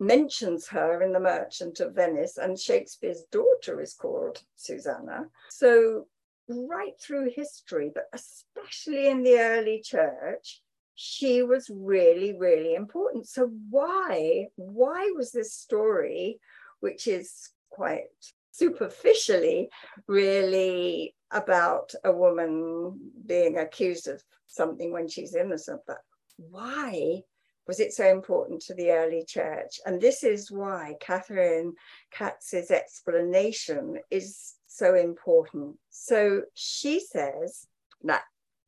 mentions 0.00 0.68
her 0.68 1.02
in 1.02 1.12
The 1.12 1.20
Merchant 1.20 1.80
of 1.80 1.94
Venice, 1.94 2.36
and 2.36 2.58
Shakespeare's 2.58 3.22
daughter 3.30 3.80
is 3.80 3.94
called 3.94 4.42
Susanna. 4.56 5.26
So, 5.50 6.06
right 6.48 6.98
through 7.00 7.30
history, 7.34 7.90
but 7.94 8.04
especially 8.12 9.08
in 9.08 9.22
the 9.22 9.38
early 9.38 9.80
church, 9.82 10.60
she 10.94 11.42
was 11.42 11.70
really, 11.72 12.36
really 12.36 12.74
important. 12.74 13.28
So 13.28 13.50
why, 13.70 14.48
why 14.56 15.12
was 15.16 15.32
this 15.32 15.52
story, 15.52 16.38
which 16.80 17.06
is 17.06 17.50
quite 17.70 18.04
superficially 18.52 19.68
really 20.06 21.14
about 21.32 21.92
a 22.04 22.12
woman 22.12 23.10
being 23.26 23.58
accused 23.58 24.06
of 24.06 24.22
something 24.46 24.92
when 24.92 25.08
she's 25.08 25.34
innocent, 25.34 25.80
but 25.86 25.98
why 26.36 27.22
was 27.66 27.80
it 27.80 27.92
so 27.92 28.08
important 28.08 28.60
to 28.62 28.74
the 28.74 28.90
early 28.90 29.24
church? 29.26 29.80
And 29.86 30.00
this 30.00 30.22
is 30.22 30.50
why 30.50 30.96
Catherine 31.00 31.74
Katz's 32.10 32.70
explanation 32.70 33.98
is 34.10 34.54
so 34.66 34.94
important. 34.94 35.76
So 35.90 36.42
she 36.54 37.00
says 37.00 37.66
that 38.02 38.22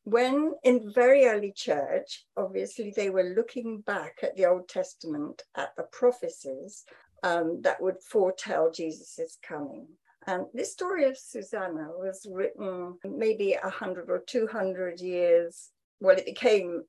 when 0.05 0.53
in 0.62 0.93
very 0.95 1.26
early 1.26 1.53
church, 1.53 2.25
obviously 2.37 2.93
they 2.95 3.11
were 3.11 3.35
looking 3.37 3.81
back 3.81 4.19
at 4.23 4.37
the 4.37 4.47
Old 4.47 4.69
Testament 4.69 5.43
at 5.57 5.75
the 5.76 5.83
prophecies 5.83 6.85
um, 7.23 7.61
that 7.62 7.83
would 7.83 8.00
foretell 8.03 8.71
Jesus's 8.71 9.37
coming. 9.43 9.88
And 10.29 10.47
this 10.55 10.73
story 10.73 11.05
of 11.05 11.19
Susanna 11.19 11.88
was 11.97 12.26
written 12.31 12.99
maybe 13.05 13.57
100 13.61 14.09
or 14.09 14.23
200 14.26 15.00
years. 15.00 15.71
Well, 16.00 16.17
it 16.17 16.25
became 16.25 16.85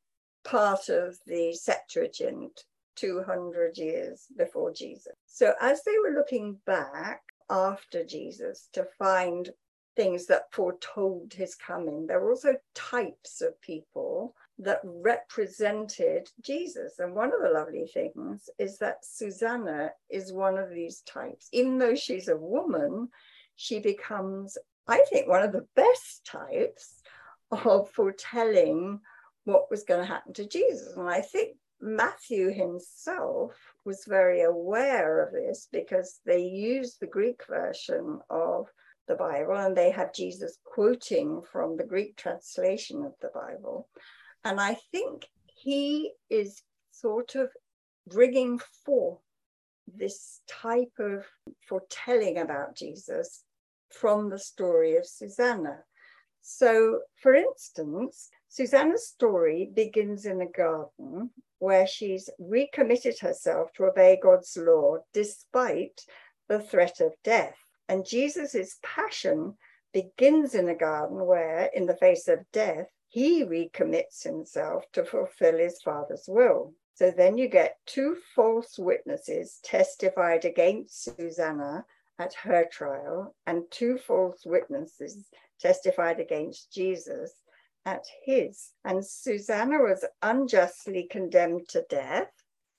part 0.47 0.89
of 0.89 1.17
the 1.27 1.53
Septuagint 1.53 2.63
200 2.95 3.77
years 3.77 4.25
before 4.37 4.73
Jesus. 4.73 5.13
So 5.25 5.53
as 5.61 5.83
they 5.83 5.93
were 6.03 6.15
looking 6.17 6.57
back 6.65 7.21
after 7.49 8.03
Jesus 8.03 8.69
to 8.73 8.85
find 8.97 9.49
things 9.97 10.27
that 10.27 10.53
foretold 10.53 11.33
his 11.33 11.55
coming. 11.55 12.05
There 12.05 12.19
were 12.19 12.29
also 12.29 12.53
types 12.75 13.41
of 13.41 13.59
people 13.61 14.35
that 14.59 14.79
represented 14.83 16.29
Jesus. 16.41 16.99
And 16.99 17.15
one 17.15 17.33
of 17.33 17.41
the 17.41 17.49
lovely 17.49 17.89
things 17.91 18.47
is 18.59 18.77
that 18.77 19.03
Susanna 19.03 19.89
is 20.09 20.31
one 20.31 20.57
of 20.57 20.69
these 20.69 21.01
types. 21.01 21.49
Even 21.51 21.79
though 21.79 21.95
she's 21.95 22.27
a 22.27 22.37
woman, 22.37 23.09
she 23.55 23.79
becomes, 23.79 24.55
I 24.87 25.03
think, 25.09 25.27
one 25.27 25.41
of 25.41 25.51
the 25.51 25.67
best 25.75 26.25
types 26.25 27.01
of 27.51 27.89
foretelling 27.89 28.99
what 29.47 29.71
was 29.71 29.85
going 29.85 30.01
to 30.01 30.05
happen 30.05 30.33
to 30.33 30.45
Jesus. 30.45 30.97
And 30.97 31.09
I 31.09 31.21
think 31.21 31.55
Matthew 31.79 32.51
himself 32.51 33.53
was 33.85 34.03
very 34.05 34.41
aware 34.41 35.25
of 35.25 35.31
this 35.31 35.69
because 35.71 36.19
they 36.25 36.41
used 36.41 36.99
the 36.99 37.07
Greek 37.07 37.41
version 37.47 38.19
of 38.29 38.67
the 39.07 39.15
Bible, 39.15 39.55
and 39.55 39.75
they 39.75 39.89
had 39.89 40.13
Jesus 40.13 40.57
quoting 40.65 41.41
from 41.49 41.77
the 41.77 41.85
Greek 41.85 42.17
translation 42.17 43.05
of 43.05 43.13
the 43.21 43.29
Bible. 43.33 43.87
And 44.43 44.59
I 44.59 44.75
think 44.91 45.25
he 45.45 46.11
is 46.29 46.61
sort 46.91 47.35
of 47.35 47.49
bringing 48.05 48.59
forth 48.85 49.21
this 49.87 50.41
type 50.49 50.99
of 50.99 51.25
foretelling 51.69 52.37
about 52.37 52.75
Jesus 52.75 53.45
from 53.93 54.29
the 54.29 54.39
story 54.39 54.97
of 54.97 55.07
Susanna. 55.07 55.77
So, 56.41 56.99
for 57.21 57.33
instance, 57.33 58.29
Susanna's 58.57 59.07
story 59.07 59.69
begins 59.71 60.25
in 60.25 60.41
a 60.41 60.47
garden 60.47 61.29
where 61.59 61.85
she's 61.85 62.27
recommitted 62.39 63.19
herself 63.19 63.71
to 63.73 63.85
obey 63.85 64.17
God's 64.19 64.57
law 64.57 64.97
despite 65.13 66.01
the 66.47 66.59
threat 66.59 66.99
of 66.99 67.13
death. 67.23 67.55
And 67.87 68.03
Jesus's 68.03 68.79
passion 68.81 69.53
begins 69.93 70.55
in 70.55 70.67
a 70.69 70.73
garden 70.73 71.23
where, 71.27 71.69
in 71.71 71.85
the 71.85 71.97
face 71.97 72.27
of 72.27 72.51
death, 72.51 72.87
he 73.07 73.43
recommits 73.43 74.23
himself 74.23 74.85
to 74.93 75.05
fulfill 75.05 75.59
his 75.59 75.79
Father's 75.83 76.25
will. 76.27 76.73
So 76.95 77.11
then 77.11 77.37
you 77.37 77.49
get 77.49 77.77
two 77.85 78.17
false 78.33 78.79
witnesses 78.79 79.59
testified 79.61 80.45
against 80.45 81.03
Susanna 81.03 81.85
at 82.17 82.33
her 82.33 82.65
trial, 82.71 83.35
and 83.45 83.65
two 83.69 83.99
false 83.99 84.47
witnesses 84.47 85.29
testified 85.59 86.19
against 86.19 86.73
Jesus 86.73 87.35
at 87.87 88.05
his. 88.25 88.73
And 88.83 89.03
Susanna 89.03 89.79
was 89.79 90.03
unjustly 90.21 91.07
condemned 91.09 91.69
to 91.69 91.85
death, 91.89 92.29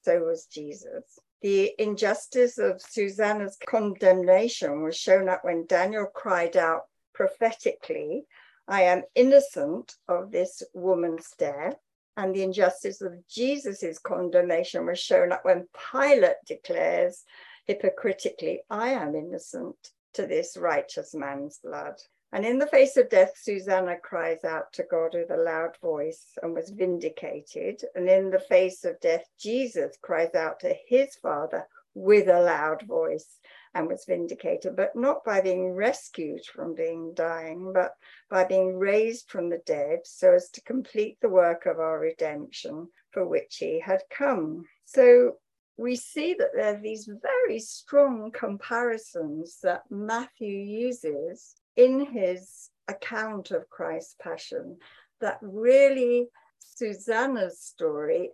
so 0.02 0.20
was 0.20 0.44
Jesus. 0.44 1.18
The 1.40 1.72
injustice 1.78 2.58
of 2.58 2.82
Susanna's 2.82 3.56
condemnation 3.66 4.82
was 4.82 4.96
shown 4.96 5.30
up 5.30 5.44
when 5.44 5.66
Daniel 5.66 6.06
cried 6.06 6.58
out 6.58 6.82
prophetically, 7.14 8.26
I 8.68 8.82
am 8.82 9.02
innocent 9.14 9.94
of 10.08 10.30
this 10.30 10.62
woman's 10.74 11.30
death. 11.38 11.76
And 12.18 12.34
the 12.34 12.42
injustice 12.42 13.00
of 13.00 13.26
Jesus's 13.28 13.98
condemnation 13.98 14.84
was 14.84 14.98
shown 14.98 15.32
up 15.32 15.44
when 15.44 15.68
Pilate 15.90 16.36
declares 16.46 17.24
hypocritically, 17.64 18.60
I 18.68 18.90
am 18.90 19.14
innocent 19.14 19.76
to 20.14 20.26
this 20.26 20.56
righteous 20.56 21.14
man's 21.14 21.60
blood. 21.62 21.94
And 22.32 22.44
in 22.44 22.58
the 22.58 22.66
face 22.66 22.96
of 22.98 23.08
death, 23.08 23.32
Susanna 23.36 23.96
cries 23.98 24.44
out 24.44 24.72
to 24.74 24.82
God 24.82 25.14
with 25.14 25.30
a 25.30 25.42
loud 25.42 25.78
voice 25.80 26.36
and 26.42 26.54
was 26.54 26.70
vindicated. 26.70 27.82
And 27.94 28.08
in 28.08 28.30
the 28.30 28.38
face 28.38 28.84
of 28.84 29.00
death, 29.00 29.24
Jesus 29.38 29.96
cries 30.02 30.34
out 30.34 30.60
to 30.60 30.74
his 30.88 31.16
Father 31.16 31.66
with 31.94 32.28
a 32.28 32.40
loud 32.40 32.82
voice 32.82 33.38
and 33.74 33.88
was 33.88 34.04
vindicated, 34.06 34.76
but 34.76 34.94
not 34.94 35.24
by 35.24 35.40
being 35.40 35.72
rescued 35.72 36.44
from 36.44 36.74
being 36.74 37.14
dying, 37.14 37.72
but 37.72 37.92
by 38.30 38.44
being 38.44 38.76
raised 38.78 39.30
from 39.30 39.48
the 39.48 39.62
dead 39.66 40.00
so 40.04 40.34
as 40.34 40.50
to 40.50 40.60
complete 40.62 41.18
the 41.20 41.28
work 41.28 41.66
of 41.66 41.78
our 41.78 41.98
redemption 41.98 42.88
for 43.10 43.26
which 43.26 43.56
he 43.56 43.80
had 43.80 44.02
come. 44.10 44.64
So 44.84 45.38
we 45.76 45.96
see 45.96 46.34
that 46.34 46.50
there 46.54 46.74
are 46.74 46.80
these 46.80 47.08
very 47.22 47.58
strong 47.58 48.32
comparisons 48.32 49.58
that 49.62 49.82
Matthew 49.90 50.56
uses 50.56 51.54
in 51.78 52.04
his 52.04 52.68
account 52.88 53.52
of 53.52 53.70
Christ's 53.70 54.16
passion 54.20 54.76
that 55.20 55.38
really 55.40 56.28
Susanna's 56.58 57.60
story 57.60 58.32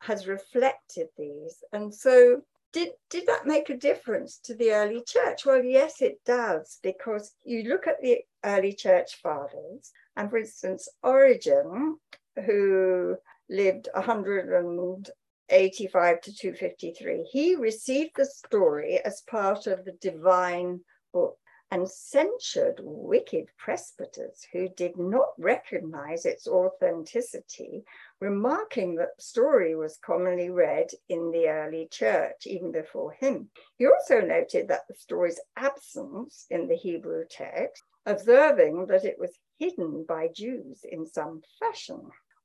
has 0.00 0.26
reflected 0.26 1.06
these. 1.16 1.62
And 1.72 1.94
so 1.94 2.42
did, 2.72 2.88
did 3.10 3.26
that 3.26 3.46
make 3.46 3.68
a 3.68 3.76
difference 3.76 4.38
to 4.44 4.54
the 4.54 4.72
early 4.72 5.02
church? 5.06 5.44
Well, 5.44 5.62
yes, 5.62 6.00
it 6.00 6.18
does, 6.24 6.78
because 6.82 7.34
you 7.44 7.64
look 7.64 7.86
at 7.86 8.00
the 8.00 8.20
early 8.44 8.72
church 8.72 9.16
fathers, 9.22 9.92
and 10.16 10.30
for 10.30 10.38
instance, 10.38 10.88
Origen, 11.02 11.98
who 12.46 13.18
lived 13.50 13.90
185 13.92 16.20
to 16.22 16.34
253, 16.34 17.28
he 17.30 17.54
received 17.54 18.12
the 18.16 18.24
story 18.24 18.98
as 19.04 19.20
part 19.22 19.66
of 19.66 19.84
the 19.84 19.92
divine 20.00 20.80
book 21.12 21.36
and 21.70 21.88
censured 21.88 22.80
wicked 22.82 23.46
presbyters 23.56 24.46
who 24.52 24.68
did 24.68 24.96
not 24.96 25.28
recognize 25.38 26.24
its 26.24 26.46
authenticity, 26.46 27.84
remarking 28.20 28.94
that 28.94 29.16
the 29.16 29.22
story 29.22 29.74
was 29.74 29.98
commonly 29.98 30.50
read 30.50 30.90
in 31.08 31.30
the 31.30 31.48
early 31.48 31.88
church 31.90 32.46
even 32.46 32.72
before 32.72 33.12
him. 33.12 33.50
He 33.76 33.86
also 33.86 34.20
noted 34.20 34.68
that 34.68 34.88
the 34.88 34.94
story's 34.94 35.40
absence 35.56 36.46
in 36.50 36.68
the 36.68 36.76
Hebrew 36.76 37.24
text 37.28 37.82
observing 38.06 38.86
that 38.86 39.04
it 39.04 39.18
was 39.18 39.38
hidden 39.58 40.04
by 40.08 40.28
Jews 40.28 40.80
in 40.90 41.06
some 41.06 41.42
fashion. 41.60 42.00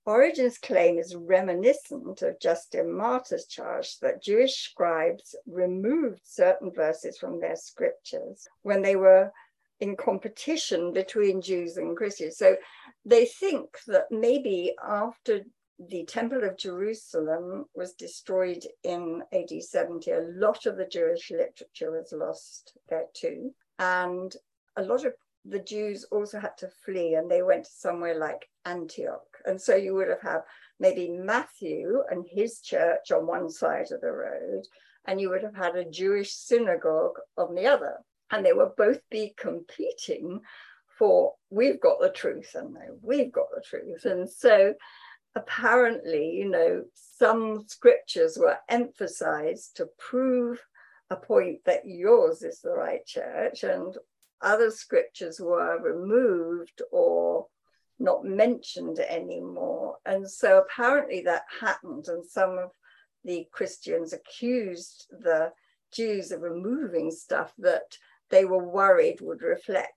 Origen's 0.06 0.58
claim 0.58 0.98
is 0.98 1.16
reminiscent 1.16 2.22
of 2.22 2.40
Justin 2.40 2.92
Martyr's 2.92 3.46
charge 3.46 4.00
that 4.00 4.22
Jewish 4.22 4.70
scribes 4.70 5.36
removed 5.48 6.22
certain 6.24 6.72
verses 6.74 7.18
from 7.18 7.40
their 7.40 7.56
scriptures 7.56 8.48
when 8.64 8.82
they 8.82 8.98
were 8.98 9.32
in 9.80 9.96
competition 9.96 10.92
between 10.92 11.42
Jews 11.42 11.78
and 11.78 11.96
Christians. 11.96 12.38
So 12.38 12.58
they 13.06 13.26
think 13.26 13.78
that 13.88 14.12
maybe 14.12 14.76
after 14.86 15.42
the 15.80 16.06
Temple 16.06 16.44
of 16.44 16.58
Jerusalem 16.58 17.66
was 17.74 17.94
destroyed 17.94 18.66
in 18.84 19.24
AD 19.34 19.52
70, 19.62 20.12
a 20.12 20.20
lot 20.36 20.66
of 20.66 20.78
the 20.78 20.86
Jewish 20.86 21.32
literature 21.32 21.92
was 21.92 22.14
lost 22.14 22.78
there 22.90 23.08
too. 23.14 23.54
And 23.80 24.36
a 24.76 24.84
lot 24.84 25.06
of 25.06 25.14
the 25.46 25.60
Jews 25.60 26.06
also 26.12 26.40
had 26.40 26.58
to 26.58 26.70
flee 26.86 27.16
and 27.16 27.30
they 27.30 27.42
went 27.42 27.66
to 27.66 27.72
somewhere 27.72 28.18
like 28.18 28.50
Antioch. 28.66 29.33
And 29.46 29.60
so 29.60 29.76
you 29.76 29.94
would 29.96 30.10
have 30.10 30.22
had 30.22 30.42
maybe 30.80 31.10
Matthew 31.10 32.04
and 32.10 32.26
his 32.30 32.60
church 32.62 33.12
on 33.12 33.28
one 33.28 33.50
side 33.50 33.92
of 33.92 34.02
the 34.02 34.12
road, 34.12 34.64
and 35.06 35.20
you 35.20 35.30
would 35.30 35.44
have 35.44 35.56
had 35.56 35.76
a 35.76 35.90
Jewish 35.90 36.34
synagogue 36.34 37.18
on 37.38 37.56
the 37.56 37.68
other. 37.68 37.98
And 38.32 38.46
they 38.46 38.54
would 38.54 38.76
both 38.78 39.00
be 39.12 39.34
competing 39.38 40.42
for 40.98 41.34
we've 41.50 41.82
got 41.82 42.00
the 42.00 42.10
truth 42.10 42.56
and 42.56 42.76
we've 43.02 43.32
got 43.32 43.48
the 43.54 43.62
truth. 43.62 44.06
And 44.06 44.30
so 44.30 44.74
apparently, 45.36 46.32
you 46.32 46.50
know, 46.50 46.84
some 46.94 47.66
scriptures 47.68 48.38
were 48.38 48.58
emphasized 48.70 49.78
to 49.78 49.88
prove 49.98 50.60
a 51.10 51.16
point 51.16 51.60
that 51.66 51.82
yours 51.86 52.44
is 52.44 52.62
the 52.62 52.72
right 52.72 53.06
church 53.06 53.64
and 53.64 53.96
other 54.42 54.72
scriptures 54.72 55.40
were 55.40 55.80
removed 55.82 56.82
or 56.92 57.48
not 58.04 58.26
mentioned 58.26 59.00
anymore. 59.00 59.96
And 60.06 60.30
so 60.30 60.60
apparently 60.60 61.22
that 61.22 61.44
happened, 61.60 62.08
and 62.08 62.26
some 62.26 62.58
of 62.58 62.72
the 63.24 63.48
Christians 63.52 64.14
accused 64.14 65.08
the 65.10 65.54
Jews 65.94 66.32
of 66.32 66.42
removing 66.42 67.10
stuff 67.12 67.54
that 67.60 67.98
they 68.30 68.46
were 68.46 68.64
worried 68.64 69.22
would 69.22 69.42
reflect 69.42 69.94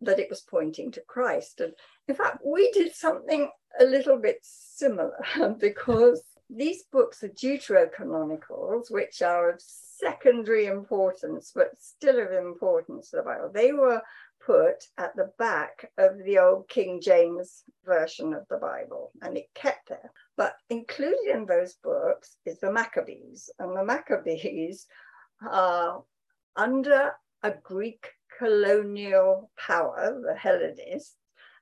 that 0.00 0.18
it 0.18 0.30
was 0.30 0.40
pointing 0.40 0.90
to 0.92 1.02
Christ. 1.02 1.60
And 1.60 1.74
in 2.08 2.14
fact, 2.14 2.38
we 2.44 2.70
did 2.72 2.94
something 2.94 3.50
a 3.78 3.84
little 3.84 4.18
bit 4.18 4.38
similar 4.42 5.24
because 5.60 6.22
these 6.54 6.84
books 6.92 7.22
are 7.22 7.28
deuterocanonicals, 7.28 8.90
which 8.90 9.22
are 9.22 9.50
of 9.50 9.60
secondary 9.60 10.66
importance, 10.66 11.52
but 11.54 11.70
still 11.78 12.20
of 12.20 12.32
importance 12.32 13.10
to 13.10 13.16
the 13.16 13.22
Bible. 13.22 13.50
They 13.52 13.72
were 13.72 14.02
put 14.44 14.84
at 14.98 15.14
the 15.16 15.30
back 15.38 15.90
of 15.98 16.18
the 16.24 16.38
old 16.38 16.68
King 16.68 17.00
James 17.00 17.62
version 17.84 18.34
of 18.34 18.46
the 18.48 18.58
Bible, 18.58 19.12
and 19.22 19.36
it 19.36 19.48
kept 19.54 19.88
there. 19.88 20.12
But 20.36 20.54
included 20.68 21.34
in 21.34 21.46
those 21.46 21.74
books 21.74 22.36
is 22.44 22.58
the 22.60 22.72
Maccabees, 22.72 23.50
and 23.58 23.76
the 23.76 23.84
Maccabees 23.84 24.86
are 25.48 26.02
under 26.56 27.12
a 27.42 27.52
Greek 27.62 28.08
colonial 28.38 29.50
power, 29.58 30.20
the 30.22 30.34
Hellenists, 30.34 31.16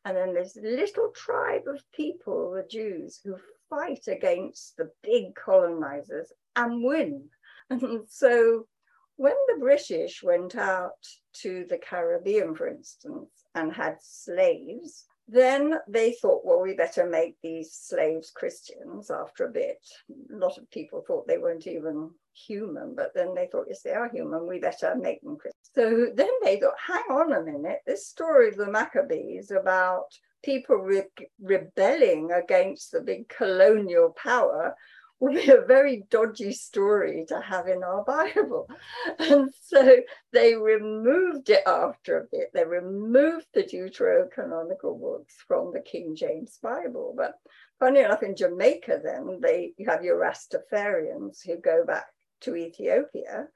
and 0.05 0.17
then 0.17 0.35
this 0.35 0.57
little 0.57 1.11
tribe 1.15 1.69
of 1.69 1.83
people, 1.93 2.53
the 2.53 2.67
Jews, 2.69 3.21
who 3.23 3.37
fight 3.71 4.09
against 4.09 4.77
the 4.77 4.91
big 5.03 5.35
colonizers 5.35 6.33
and 6.57 6.85
win. 6.85 7.25
And 7.71 8.01
so 8.09 8.67
when 9.15 9.37
the 9.47 9.61
British 9.61 10.25
went 10.25 10.57
out 10.57 11.07
to 11.43 11.65
the 11.69 11.79
Caribbean, 11.79 12.57
for 12.57 12.67
instance, 12.67 13.31
and 13.55 13.73
had 13.73 13.99
slaves, 14.01 15.05
then 15.29 15.79
they 15.87 16.13
thought, 16.13 16.45
well, 16.45 16.61
we 16.61 16.75
better 16.75 17.07
make 17.07 17.37
these 17.41 17.73
slaves 17.73 18.33
Christians 18.33 19.11
after 19.11 19.45
a 19.45 19.53
bit. 19.53 19.79
A 20.11 20.37
lot 20.37 20.59
of 20.59 20.69
people 20.71 21.05
thought 21.07 21.29
they 21.29 21.39
weren't 21.39 21.69
even 21.69 22.11
human, 22.33 22.95
but 22.97 23.13
then 23.15 23.35
they 23.35 23.47
thought, 23.47 23.67
yes, 23.69 23.83
they 23.83 23.93
are 23.93 24.09
human, 24.09 24.47
we 24.49 24.59
better 24.59 24.97
make 24.97 25.21
them 25.23 25.37
Christians. 25.37 25.71
So 25.75 26.07
then 26.15 26.31
they 26.43 26.59
thought, 26.59 26.75
hang 26.85 27.05
on 27.11 27.33
a 27.33 27.43
minute, 27.43 27.81
this 27.87 28.09
story 28.09 28.49
of 28.49 28.57
the 28.57 28.71
Maccabees 28.71 29.53
about 29.53 30.07
people 30.43 30.77
re- 30.77 31.05
rebelling 31.41 32.31
against 32.33 32.93
the 32.93 33.01
big 33.01 33.29
colonial 33.29 34.11
power 34.11 34.75
would 35.21 35.35
be 35.35 35.51
a 35.51 35.61
very 35.67 36.05
dodgy 36.11 36.53
story 36.53 37.27
to 37.29 37.41
have 37.41 37.69
in 37.69 37.83
our 37.85 38.03
Bible. 38.05 38.69
And 39.19 39.51
so 39.61 39.99
they 40.33 40.55
removed 40.55 41.51
it 41.51 41.63
after 41.67 42.19
a 42.19 42.27
bit. 42.33 42.51
They 42.55 42.65
removed 42.65 43.47
the 43.53 43.63
Deuterocanonical 43.63 44.99
books 44.99 45.35
from 45.47 45.73
the 45.73 45.81
King 45.81 46.17
James 46.17 46.59
Bible. 46.63 47.15
But 47.17 47.35
funny 47.79 48.01
enough, 48.01 48.23
in 48.23 48.35
Jamaica, 48.35 49.01
then 49.05 49.41
they 49.43 49.75
you 49.77 49.89
have 49.91 50.03
your 50.03 50.19
Rastafarians 50.19 51.45
who 51.45 51.59
go 51.59 51.85
back 51.85 52.07
to 52.43 52.57
Ethiopia. 52.57 53.49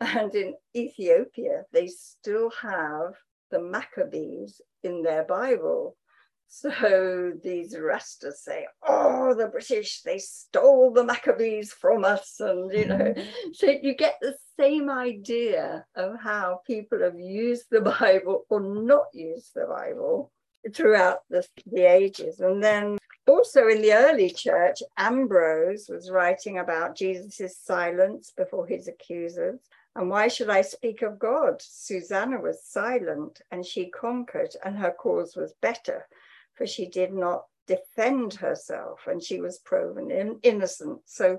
And 0.00 0.34
in 0.34 0.54
Ethiopia, 0.74 1.64
they 1.72 1.88
still 1.88 2.50
have 2.62 3.14
the 3.50 3.60
Maccabees 3.60 4.60
in 4.82 5.02
their 5.02 5.24
Bible. 5.24 5.96
So 6.52 7.32
these 7.44 7.76
Rastas 7.76 8.38
say, 8.38 8.66
oh, 8.86 9.34
the 9.34 9.46
British, 9.46 10.02
they 10.02 10.18
stole 10.18 10.92
the 10.92 11.04
Maccabees 11.04 11.72
from 11.72 12.04
us. 12.04 12.40
And, 12.40 12.72
you 12.72 12.86
know, 12.86 12.96
mm-hmm. 12.96 13.52
so 13.52 13.70
you 13.70 13.94
get 13.94 14.16
the 14.20 14.34
same 14.58 14.90
idea 14.90 15.86
of 15.94 16.18
how 16.20 16.60
people 16.66 17.02
have 17.02 17.20
used 17.20 17.66
the 17.70 17.80
Bible 17.80 18.46
or 18.50 18.60
not 18.60 19.04
used 19.14 19.52
the 19.54 19.66
Bible 19.66 20.32
throughout 20.74 21.18
the, 21.30 21.46
the 21.66 21.84
ages. 21.84 22.40
And 22.40 22.60
then 22.62 22.98
also 23.28 23.68
in 23.68 23.80
the 23.80 23.92
early 23.92 24.30
church, 24.30 24.82
Ambrose 24.98 25.86
was 25.88 26.10
writing 26.10 26.58
about 26.58 26.96
Jesus' 26.96 27.58
silence 27.62 28.32
before 28.36 28.66
his 28.66 28.88
accusers. 28.88 29.60
And 29.94 30.10
why 30.10 30.26
should 30.26 30.50
I 30.50 30.62
speak 30.62 31.02
of 31.02 31.20
God? 31.20 31.62
Susanna 31.62 32.40
was 32.40 32.64
silent 32.64 33.40
and 33.52 33.64
she 33.64 33.88
conquered, 33.88 34.50
and 34.64 34.76
her 34.76 34.90
cause 34.90 35.36
was 35.36 35.54
better 35.62 36.08
for 36.60 36.66
she 36.66 36.86
did 36.86 37.14
not 37.14 37.44
defend 37.66 38.34
herself 38.34 39.06
and 39.06 39.22
she 39.22 39.40
was 39.40 39.60
proven 39.60 40.10
in, 40.10 40.38
innocent. 40.42 41.00
So 41.06 41.38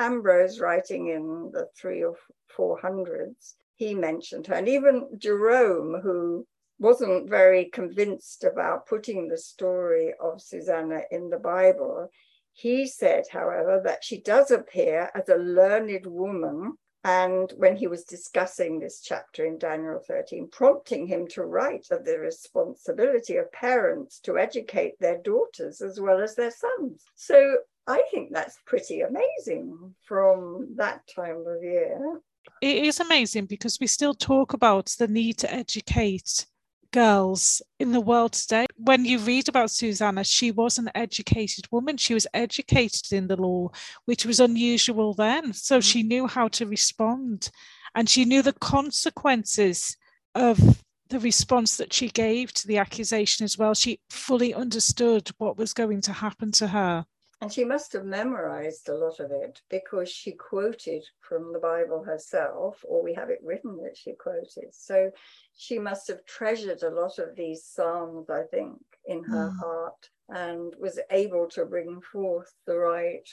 Ambrose, 0.00 0.58
writing 0.58 1.10
in 1.10 1.52
the 1.52 1.68
three 1.80 2.02
or 2.02 2.16
four 2.48 2.76
hundreds, 2.80 3.54
he 3.76 3.94
mentioned 3.94 4.48
her. 4.48 4.54
And 4.54 4.68
even 4.68 5.10
Jerome, 5.16 6.00
who 6.02 6.44
wasn't 6.80 7.30
very 7.30 7.66
convinced 7.66 8.42
about 8.42 8.88
putting 8.88 9.28
the 9.28 9.38
story 9.38 10.12
of 10.20 10.42
Susanna 10.42 11.02
in 11.12 11.30
the 11.30 11.38
Bible, 11.38 12.10
he 12.52 12.84
said, 12.88 13.26
however, 13.30 13.80
that 13.84 14.02
she 14.02 14.20
does 14.20 14.50
appear 14.50 15.08
as 15.14 15.28
a 15.28 15.36
learned 15.36 16.04
woman 16.04 16.76
and 17.04 17.52
when 17.56 17.76
he 17.76 17.86
was 17.86 18.04
discussing 18.04 18.78
this 18.78 19.00
chapter 19.00 19.46
in 19.46 19.58
Daniel 19.58 20.00
13, 20.06 20.48
prompting 20.50 21.06
him 21.06 21.28
to 21.28 21.44
write 21.44 21.86
of 21.90 22.04
the 22.04 22.18
responsibility 22.18 23.36
of 23.36 23.52
parents 23.52 24.18
to 24.20 24.38
educate 24.38 24.98
their 24.98 25.18
daughters 25.18 25.80
as 25.80 26.00
well 26.00 26.20
as 26.20 26.34
their 26.34 26.50
sons. 26.50 27.04
So 27.14 27.58
I 27.86 28.02
think 28.10 28.32
that's 28.32 28.58
pretty 28.66 29.02
amazing 29.02 29.94
from 30.04 30.74
that 30.76 31.02
time 31.14 31.44
of 31.46 31.62
year. 31.62 32.20
It 32.60 32.84
is 32.84 33.00
amazing 33.00 33.46
because 33.46 33.78
we 33.80 33.86
still 33.86 34.14
talk 34.14 34.52
about 34.52 34.86
the 34.98 35.08
need 35.08 35.38
to 35.38 35.52
educate 35.52 36.46
girls 36.92 37.62
in 37.78 37.92
the 37.92 38.00
world 38.00 38.32
today. 38.32 38.66
When 38.76 39.04
you 39.04 39.18
read 39.18 39.48
about 39.48 39.70
Susanna, 39.70 40.24
she 40.24 40.50
was 40.50 40.78
an 40.78 40.90
educated 40.94 41.66
woman. 41.70 41.96
She 41.96 42.14
was 42.14 42.26
educated 42.34 43.12
in 43.12 43.28
the 43.28 43.36
law, 43.36 43.70
which 44.04 44.24
was 44.24 44.40
unusual 44.40 45.14
then. 45.14 45.52
So 45.52 45.78
mm. 45.78 45.82
she 45.82 46.02
knew 46.02 46.26
how 46.26 46.48
to 46.48 46.66
respond 46.66 47.50
and 47.94 48.08
she 48.08 48.24
knew 48.24 48.42
the 48.42 48.52
consequences 48.52 49.96
of 50.34 50.82
the 51.08 51.18
response 51.20 51.76
that 51.78 51.92
she 51.92 52.08
gave 52.08 52.52
to 52.52 52.66
the 52.66 52.78
accusation 52.78 53.44
as 53.44 53.56
well. 53.56 53.74
She 53.74 54.00
fully 54.10 54.54
understood 54.54 55.30
what 55.38 55.56
was 55.56 55.72
going 55.72 56.02
to 56.02 56.12
happen 56.12 56.52
to 56.52 56.68
her. 56.68 57.06
And 57.40 57.52
she 57.52 57.64
must 57.64 57.92
have 57.92 58.04
memorized 58.04 58.88
a 58.88 58.96
lot 58.96 59.20
of 59.20 59.30
it 59.30 59.62
because 59.70 60.10
she 60.10 60.32
quoted 60.32 61.04
from 61.20 61.52
the 61.52 61.60
Bible 61.60 62.02
herself, 62.02 62.84
or 62.84 63.02
we 63.02 63.14
have 63.14 63.30
it 63.30 63.38
written 63.44 63.76
that 63.84 63.96
she 63.96 64.14
quoted. 64.14 64.72
So 64.72 65.12
she 65.56 65.78
must 65.78 66.08
have 66.08 66.24
treasured 66.24 66.82
a 66.82 66.90
lot 66.90 67.18
of 67.20 67.36
these 67.36 67.64
Psalms, 67.64 68.28
I 68.28 68.42
think, 68.50 68.78
in 69.06 69.22
her 69.24 69.50
mm. 69.50 69.58
heart 69.60 70.10
and 70.28 70.74
was 70.80 70.98
able 71.10 71.48
to 71.50 71.64
bring 71.64 72.00
forth 72.00 72.52
the 72.66 72.76
right 72.76 73.28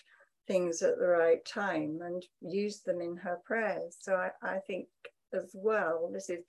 things 0.48 0.84
at 0.84 1.00
the 1.00 1.08
right 1.08 1.44
time 1.44 2.00
and 2.04 2.24
use 2.42 2.82
them 2.82 3.02
in 3.02 3.18
her 3.18 3.40
prayers. 3.44 3.98
So 4.00 4.16
I, 4.16 4.30
I 4.42 4.60
think 4.60 4.88
as 5.34 5.52
well, 5.56 6.10
this 6.14 6.30
is 6.30 6.44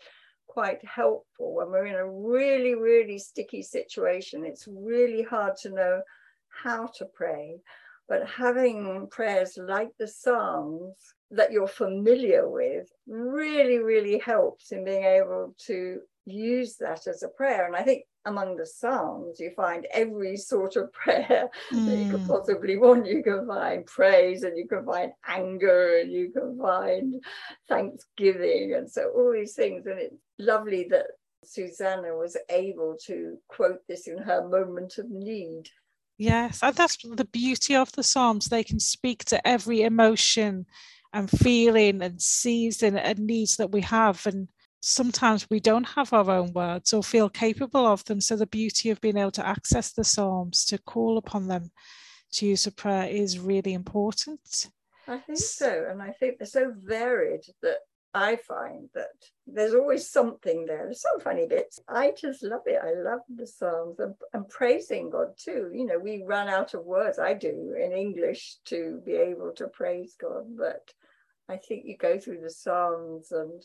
quite 0.47 0.85
helpful 0.85 1.55
when 1.55 1.71
we're 1.71 1.87
in 1.87 1.95
a 1.95 2.11
really, 2.11 2.75
really 2.75 3.19
sticky 3.19 3.63
situation. 3.63 4.45
It's 4.45 4.69
really 4.69 5.23
hard 5.23 5.57
to 5.63 5.71
know 5.71 6.03
how 6.63 6.87
to 6.99 7.05
pray, 7.07 7.57
but 8.09 8.29
having 8.29 9.09
prayers 9.11 9.59
like 9.61 9.91
the 9.99 10.09
Psalms 10.09 10.95
that 11.31 11.53
you're 11.53 11.67
familiar 11.67 12.49
with 12.49 12.89
really, 13.07 13.79
really 13.79 14.19
helps 14.19 14.73
in 14.73 14.85
being 14.85 15.05
able 15.05 15.55
to 15.67 16.01
use 16.25 16.77
that 16.77 17.07
as 17.07 17.23
a 17.23 17.29
prayer. 17.29 17.67
And 17.67 17.75
I 17.75 17.83
think 17.83 18.05
among 18.27 18.57
the 18.57 18.67
Psalms, 18.67 19.41
you 19.41 19.53
find 19.57 19.87
every 19.93 20.37
sort 20.37 20.77
of 20.77 20.93
prayer 20.93 21.49
mm. 21.73 21.87
that 21.87 21.97
you 21.97 22.11
could 22.11 22.21
hmm. 22.21 22.27
possibly 22.29 22.77
want. 22.77 23.07
You 23.07 23.23
can 23.23 23.47
find 23.47 23.87
praise 23.87 24.43
and 24.43 24.59
you 24.59 24.67
can 24.69 24.85
find 24.85 25.13
anger 25.27 25.99
and 26.01 26.13
you 26.13 26.31
can 26.31 26.59
find 26.59 27.23
thanksgiving. 27.69 28.75
And 28.77 28.91
so 28.91 29.11
all 29.15 29.33
these 29.33 29.55
things. 29.55 29.87
And 29.87 29.99
it's 29.99 30.17
lovely 30.39 30.87
that 30.91 31.07
Susanna 31.45 32.15
was 32.17 32.37
able 32.51 32.97
to 33.07 33.39
quote 33.49 33.81
this 33.89 34.09
in 34.09 34.19
her 34.19 34.47
moment 34.49 34.99
of 34.99 35.09
need. 35.09 35.69
Yes, 36.19 36.61
and 36.63 36.75
that's 36.75 36.97
the 36.97 37.27
beauty 37.27 37.77
of 37.77 37.93
the 37.93 38.03
Psalms. 38.03 38.47
They 38.47 38.65
can 38.65 38.81
speak 38.81 39.25
to 39.27 39.47
every 39.47 39.83
emotion 39.83 40.67
and 41.13 41.31
feeling 41.31 42.03
and 42.03 42.21
season 42.21 42.97
and 42.97 43.19
needs 43.19 43.57
that 43.57 43.71
we 43.71 43.83
have. 43.83 44.27
And 44.27 44.49
sometimes 44.81 45.47
we 45.51 45.61
don't 45.61 45.89
have 45.89 46.13
our 46.13 46.31
own 46.31 46.53
words 46.53 46.93
or 46.93 47.03
feel 47.03 47.29
capable 47.29 47.87
of 47.87 48.05
them. 48.05 48.21
So 48.21 48.37
the 48.37 48.47
beauty 48.47 48.91
of 48.91 49.01
being 49.01 49.19
able 49.19 49.31
to 49.33 49.47
access 49.47 49.93
the 49.93 50.05
Psalms, 50.05 50.65
to 50.67 50.79
call 50.79 51.19
upon 51.19 51.49
them, 51.49 51.71
to 52.33 52.47
use 52.47 52.67
a 52.67 52.73
prayer 52.73 53.09
is 53.09 53.39
really 53.39 53.75
important. 53.75 54.69
I 55.07 55.19
think 55.19 55.39
so. 55.39 55.87
And 55.91 56.03
I 56.03 56.13
think 56.13 56.39
they're 56.39 56.47
so 56.47 56.73
varied 56.77 57.43
that 57.63 57.79
I 58.17 58.37
find 58.37 58.89
that 58.95 59.11
there's 59.47 59.75
always 59.75 60.09
something 60.09 60.65
there. 60.65 60.85
There's 60.85 61.03
some 61.03 61.21
funny 61.21 61.47
bits. 61.47 61.79
I 61.87 62.15
just 62.19 62.43
love 62.43 62.63
it. 62.65 62.81
I 62.83 62.95
love 62.95 63.21
the 63.29 63.47
Psalms 63.47 63.99
and, 63.99 64.15
and 64.33 64.49
praising 64.49 65.11
God 65.11 65.37
too. 65.37 65.71
You 65.75 65.85
know, 65.85 65.99
we 65.99 66.25
run 66.27 66.49
out 66.49 66.73
of 66.73 66.87
words, 66.87 67.19
I 67.19 67.35
do 67.35 67.75
in 67.79 67.93
English 67.93 68.57
to 68.67 69.03
be 69.05 69.13
able 69.13 69.53
to 69.57 69.69
praise 69.69 70.17
God, 70.19 70.45
but 70.57 70.91
I 71.51 71.59
think 71.59 71.85
you 71.85 71.99
go 71.99 72.19
through 72.19 72.41
the 72.41 72.49
Psalms 72.51 73.33
and 73.33 73.63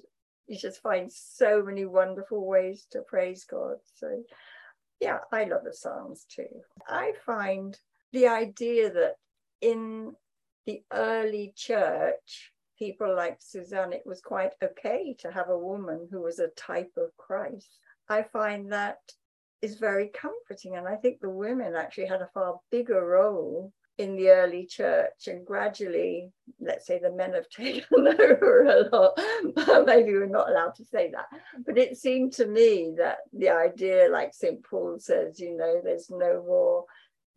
you 0.48 0.58
just 0.58 0.82
find 0.82 1.10
so 1.10 1.64
many 1.64 1.86
wonderful 1.86 2.46
ways 2.46 2.86
to 2.92 3.04
praise 3.08 3.46
God. 3.46 3.78
So, 3.96 4.22
yeah, 5.00 5.20
I 5.32 5.46
love 5.46 5.64
the 5.64 5.74
Psalms 5.74 6.26
too. 6.30 6.60
I 6.90 7.14
find 7.26 7.80
the 8.12 8.28
idea 8.28 8.92
that 8.92 9.16
in 9.62 10.12
the 10.66 10.84
early 10.92 11.54
church, 11.56 12.52
people 12.82 13.16
like 13.16 13.38
Susanna, 13.40 13.98
it 13.98 14.08
was 14.08 14.22
quite 14.22 14.54
okay 14.64 15.16
to 15.20 15.32
have 15.32 15.50
a 15.50 15.66
woman 15.72 16.08
who 16.10 16.20
was 16.20 16.40
a 16.40 16.48
type 16.58 16.92
of 16.98 17.16
Christ. 17.16 17.78
I 18.10 18.24
find 18.24 18.72
that 18.72 18.98
is 19.62 19.76
very 19.76 20.10
comforting. 20.10 20.78
And 20.78 20.88
I 20.88 20.96
think 20.96 21.20
the 21.20 21.30
women 21.30 21.76
actually 21.76 22.08
had 22.08 22.24
a 22.24 22.30
far 22.34 22.60
bigger 22.72 23.06
role 23.06 23.72
in 24.00 24.16
the 24.16 24.30
early 24.30 24.66
church 24.66 25.28
and 25.28 25.46
gradually 25.46 26.32
let's 26.60 26.88
say 26.88 26.98
the 26.98 27.12
men 27.12 27.34
have 27.34 27.48
taken 27.56 28.08
over 28.08 28.64
a 28.64 28.90
lot 28.90 29.86
maybe 29.86 30.14
we're 30.14 30.26
not 30.26 30.50
allowed 30.50 30.74
to 30.74 30.86
say 30.86 31.12
that 31.12 31.26
but 31.66 31.78
it 31.78 31.98
seemed 31.98 32.32
to 32.32 32.48
me 32.48 32.96
that 32.98 33.18
the 33.34 33.50
idea 33.50 34.08
like 34.10 34.34
st 34.34 34.64
paul 34.64 34.98
says 34.98 35.40
you 35.42 35.56
know 35.56 35.82
there's 35.84 36.10
no 36.10 36.42
more 36.48 36.86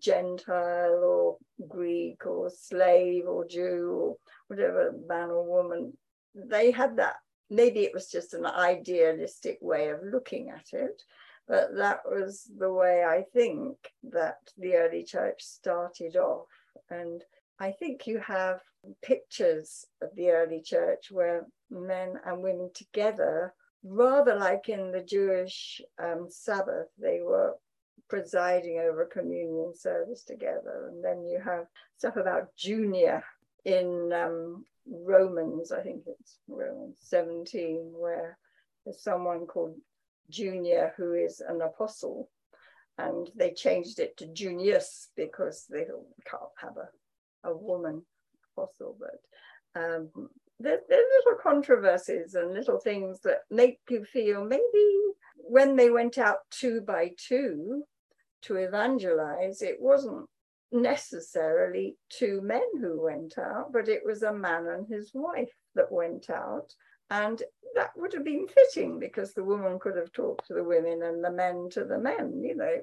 gentile 0.05 1.01
or 1.03 1.37
greek 1.69 2.27
or 2.27 2.51
slave 2.51 3.25
or 3.27 3.47
jew 3.47 3.89
or 4.01 4.17
whatever 4.49 4.93
man 5.09 5.31
or 5.31 5.45
woman 5.45 5.93
they 6.35 6.71
had 6.71 6.97
that 6.97 7.17
maybe 7.51 7.81
it 7.81 7.95
was 7.95 8.11
just 8.11 8.35
an 8.35 8.47
idealistic 8.47 9.59
way 9.61 9.89
of 9.89 9.99
looking 10.03 10.51
at 10.51 10.67
it 10.73 11.03
but 11.47 11.77
that 11.77 12.01
was 12.07 12.51
the 12.59 12.73
way 12.73 13.05
I 13.05 13.23
think 13.33 13.77
that 14.05 14.39
the 14.57 14.77
early 14.77 15.05
church 15.05 15.43
started 15.43 16.17
off. 16.17 16.49
And 16.91 17.23
I 17.61 17.73
think 17.73 18.07
you 18.07 18.19
have 18.21 18.61
pictures 19.03 19.85
of 20.03 20.09
the 20.15 20.31
early 20.31 20.63
church 20.63 21.11
where 21.11 21.47
men 21.71 22.19
and 22.25 22.43
women 22.43 22.71
together, 22.75 23.53
rather 23.83 24.37
like 24.37 24.69
in 24.71 24.91
the 24.91 25.03
Jewish 25.03 25.83
um, 26.03 26.29
Sabbath, 26.31 26.89
they 26.99 27.21
were 27.21 27.55
presiding 28.15 28.79
over 28.79 29.03
a 29.03 29.07
communion 29.09 29.75
service 29.75 30.23
together. 30.23 30.89
And 30.93 31.05
then 31.05 31.27
you 31.27 31.41
have 31.45 31.67
stuff 31.99 32.15
about 32.15 32.55
Junia 32.57 33.25
in 33.65 34.13
um, 34.13 34.65
Romans, 34.87 35.73
I 35.73 35.81
think 35.81 36.05
it's 36.07 36.39
Romans 36.47 36.99
17, 37.01 37.93
where 37.93 38.39
there's 38.85 39.03
someone 39.03 39.47
called 39.47 39.75
Junia 40.31 40.93
who 40.97 41.15
is 41.15 41.41
an 41.41 41.61
apostle, 41.61 42.31
and 42.99 43.29
they 43.35 43.51
changed 43.51 43.99
it 43.99 44.17
to 44.19 44.27
Junius 44.33 45.09
because 45.17 45.67
they 45.69 45.85
can't 46.25 46.43
have 46.59 46.77
a, 46.77 47.49
a 47.51 47.57
woman 47.57 48.03
apostle. 48.57 48.97
But 49.01 49.81
um, 49.81 50.29
there, 50.61 50.79
there 50.89 51.01
are 51.01 51.19
little 51.19 51.43
controversies 51.43 52.37
and 52.37 52.55
little 52.55 52.79
things 52.79 53.23
that 53.23 53.41
make 53.51 53.81
you 53.91 54.05
feel 54.05 54.45
maybe 54.45 55.01
when 55.37 55.75
they 55.75 55.91
went 55.91 56.17
out 56.17 56.39
two 56.53 56.81
by 56.81 57.11
two 57.17 57.83
to 58.45 58.57
evangelize, 58.57 59.63
it 59.63 59.81
wasn't 59.81 60.27
necessarily 60.73 61.97
two 62.11 62.41
men 62.43 62.67
who 62.81 63.01
went 63.01 63.39
out, 63.39 63.73
but 63.73 63.89
it 63.89 64.03
was 64.05 64.23
a 64.23 64.33
man 64.33 64.67
and 64.67 64.87
his 64.89 65.13
wife 65.15 65.53
that 65.75 65.93
went 65.93 66.31
out. 66.31 66.75
And 67.11 67.41
that 67.75 67.91
would 67.97 68.13
have 68.15 68.25
been 68.25 68.47
fitting 68.49 68.99
because 68.99 69.35
the 69.35 69.45
woman 69.45 69.79
could 69.79 69.97
have 69.97 70.13
talked 70.13 70.47
to 70.47 70.55
the 70.55 70.65
women 70.65 71.03
and 71.03 71.23
the 71.23 71.31
men 71.31 71.69
to 71.73 71.85
the 71.85 71.99
men, 71.99 72.43
you 72.43 72.57
know. 72.57 72.77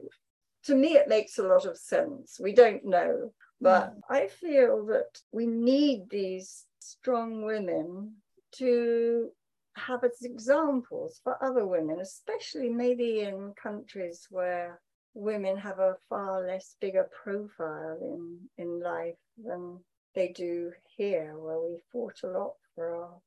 To 0.66 0.76
me, 0.76 0.94
it 0.94 1.08
makes 1.08 1.38
a 1.38 1.44
lot 1.44 1.66
of 1.66 1.78
sense. 1.78 2.40
We 2.40 2.54
don't 2.54 2.86
know, 2.86 3.34
but 3.60 3.96
mm. 3.96 4.00
I 4.10 4.28
feel 4.28 4.86
that 4.88 5.20
we 5.32 5.48
need 5.48 6.10
these 6.10 6.66
strong 6.80 7.44
women 7.44 8.14
to 8.58 9.30
have 9.76 10.04
as 10.04 10.22
examples 10.22 11.20
for 11.24 11.44
other 11.44 11.66
women, 11.66 12.00
especially 12.00 12.70
maybe 12.70 13.22
in 13.22 13.54
countries 13.62 14.28
where 14.30 14.80
women 15.14 15.58
have 15.58 15.80
a 15.80 15.96
far 16.10 16.46
less 16.46 16.76
bigger 16.80 17.10
profile 17.24 17.98
in, 18.02 18.38
in 18.58 18.82
life 18.82 19.16
than 19.44 19.80
they 20.16 20.30
do 20.30 20.72
here, 20.98 21.34
where 21.38 21.60
we 21.60 21.80
fought 21.92 22.20
a 22.24 22.28
lot 22.28 22.54
for 22.76 22.96
our 22.96 23.22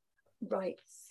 rights. 0.49 1.09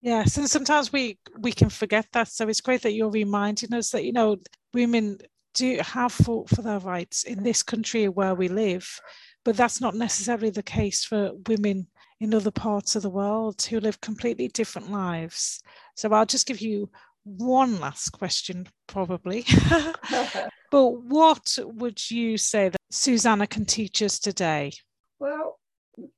Yes, 0.00 0.36
and 0.36 0.48
sometimes 0.48 0.92
we 0.92 1.18
we 1.38 1.52
can 1.52 1.70
forget 1.70 2.06
that. 2.12 2.28
So 2.28 2.46
it's 2.48 2.60
great 2.60 2.82
that 2.82 2.92
you're 2.92 3.10
reminding 3.10 3.72
us 3.72 3.90
that 3.90 4.04
you 4.04 4.12
know 4.12 4.36
women 4.74 5.18
do 5.54 5.78
have 5.80 6.12
fought 6.12 6.50
for 6.50 6.62
their 6.62 6.80
rights 6.80 7.22
in 7.22 7.42
this 7.42 7.62
country 7.62 8.08
where 8.08 8.34
we 8.34 8.48
live, 8.48 9.00
but 9.44 9.56
that's 9.56 9.80
not 9.80 9.94
necessarily 9.94 10.50
the 10.50 10.62
case 10.62 11.04
for 11.04 11.32
women 11.46 11.86
in 12.20 12.34
other 12.34 12.50
parts 12.50 12.96
of 12.96 13.02
the 13.02 13.10
world 13.10 13.62
who 13.62 13.80
live 13.80 14.00
completely 14.00 14.48
different 14.48 14.90
lives. 14.90 15.62
So 15.94 16.12
I'll 16.12 16.26
just 16.26 16.46
give 16.46 16.60
you 16.60 16.90
one 17.24 17.80
last 17.80 18.10
question, 18.10 18.68
probably. 18.86 19.44
but 20.70 20.88
what 20.90 21.58
would 21.62 22.10
you 22.10 22.36
say 22.36 22.68
that 22.68 22.80
Susanna 22.90 23.46
can 23.46 23.64
teach 23.64 24.02
us 24.02 24.18
today? 24.18 24.72
Well, 25.18 25.58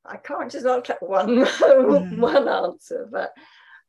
I 0.04 0.16
can't 0.16 0.50
just 0.50 0.66
answer 0.66 0.96
one 1.00 1.28
mm. 1.44 2.18
one 2.18 2.48
answer, 2.48 3.08
but 3.10 3.32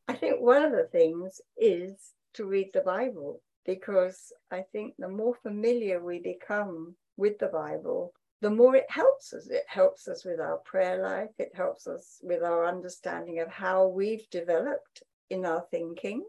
I 0.06 0.14
think 0.14 0.40
one 0.40 0.62
of 0.62 0.72
the 0.72 0.88
things 0.90 1.40
is 1.56 1.94
to 2.34 2.44
read 2.44 2.70
the 2.72 2.80
Bible 2.80 3.40
because 3.64 4.32
I 4.50 4.64
think 4.72 4.94
the 4.98 5.08
more 5.08 5.34
familiar 5.42 6.02
we 6.02 6.20
become 6.20 6.94
with 7.16 7.38
the 7.38 7.48
Bible, 7.48 8.12
the 8.40 8.50
more 8.50 8.76
it 8.76 8.86
helps 8.88 9.32
us. 9.32 9.48
It 9.48 9.64
helps 9.66 10.08
us 10.08 10.24
with 10.24 10.40
our 10.40 10.58
prayer 10.58 11.02
life, 11.02 11.30
it 11.38 11.52
helps 11.54 11.86
us 11.86 12.20
with 12.22 12.42
our 12.42 12.66
understanding 12.66 13.40
of 13.40 13.48
how 13.48 13.88
we've 13.88 14.28
developed 14.30 15.02
in 15.30 15.44
our 15.44 15.66
thinking. 15.70 16.24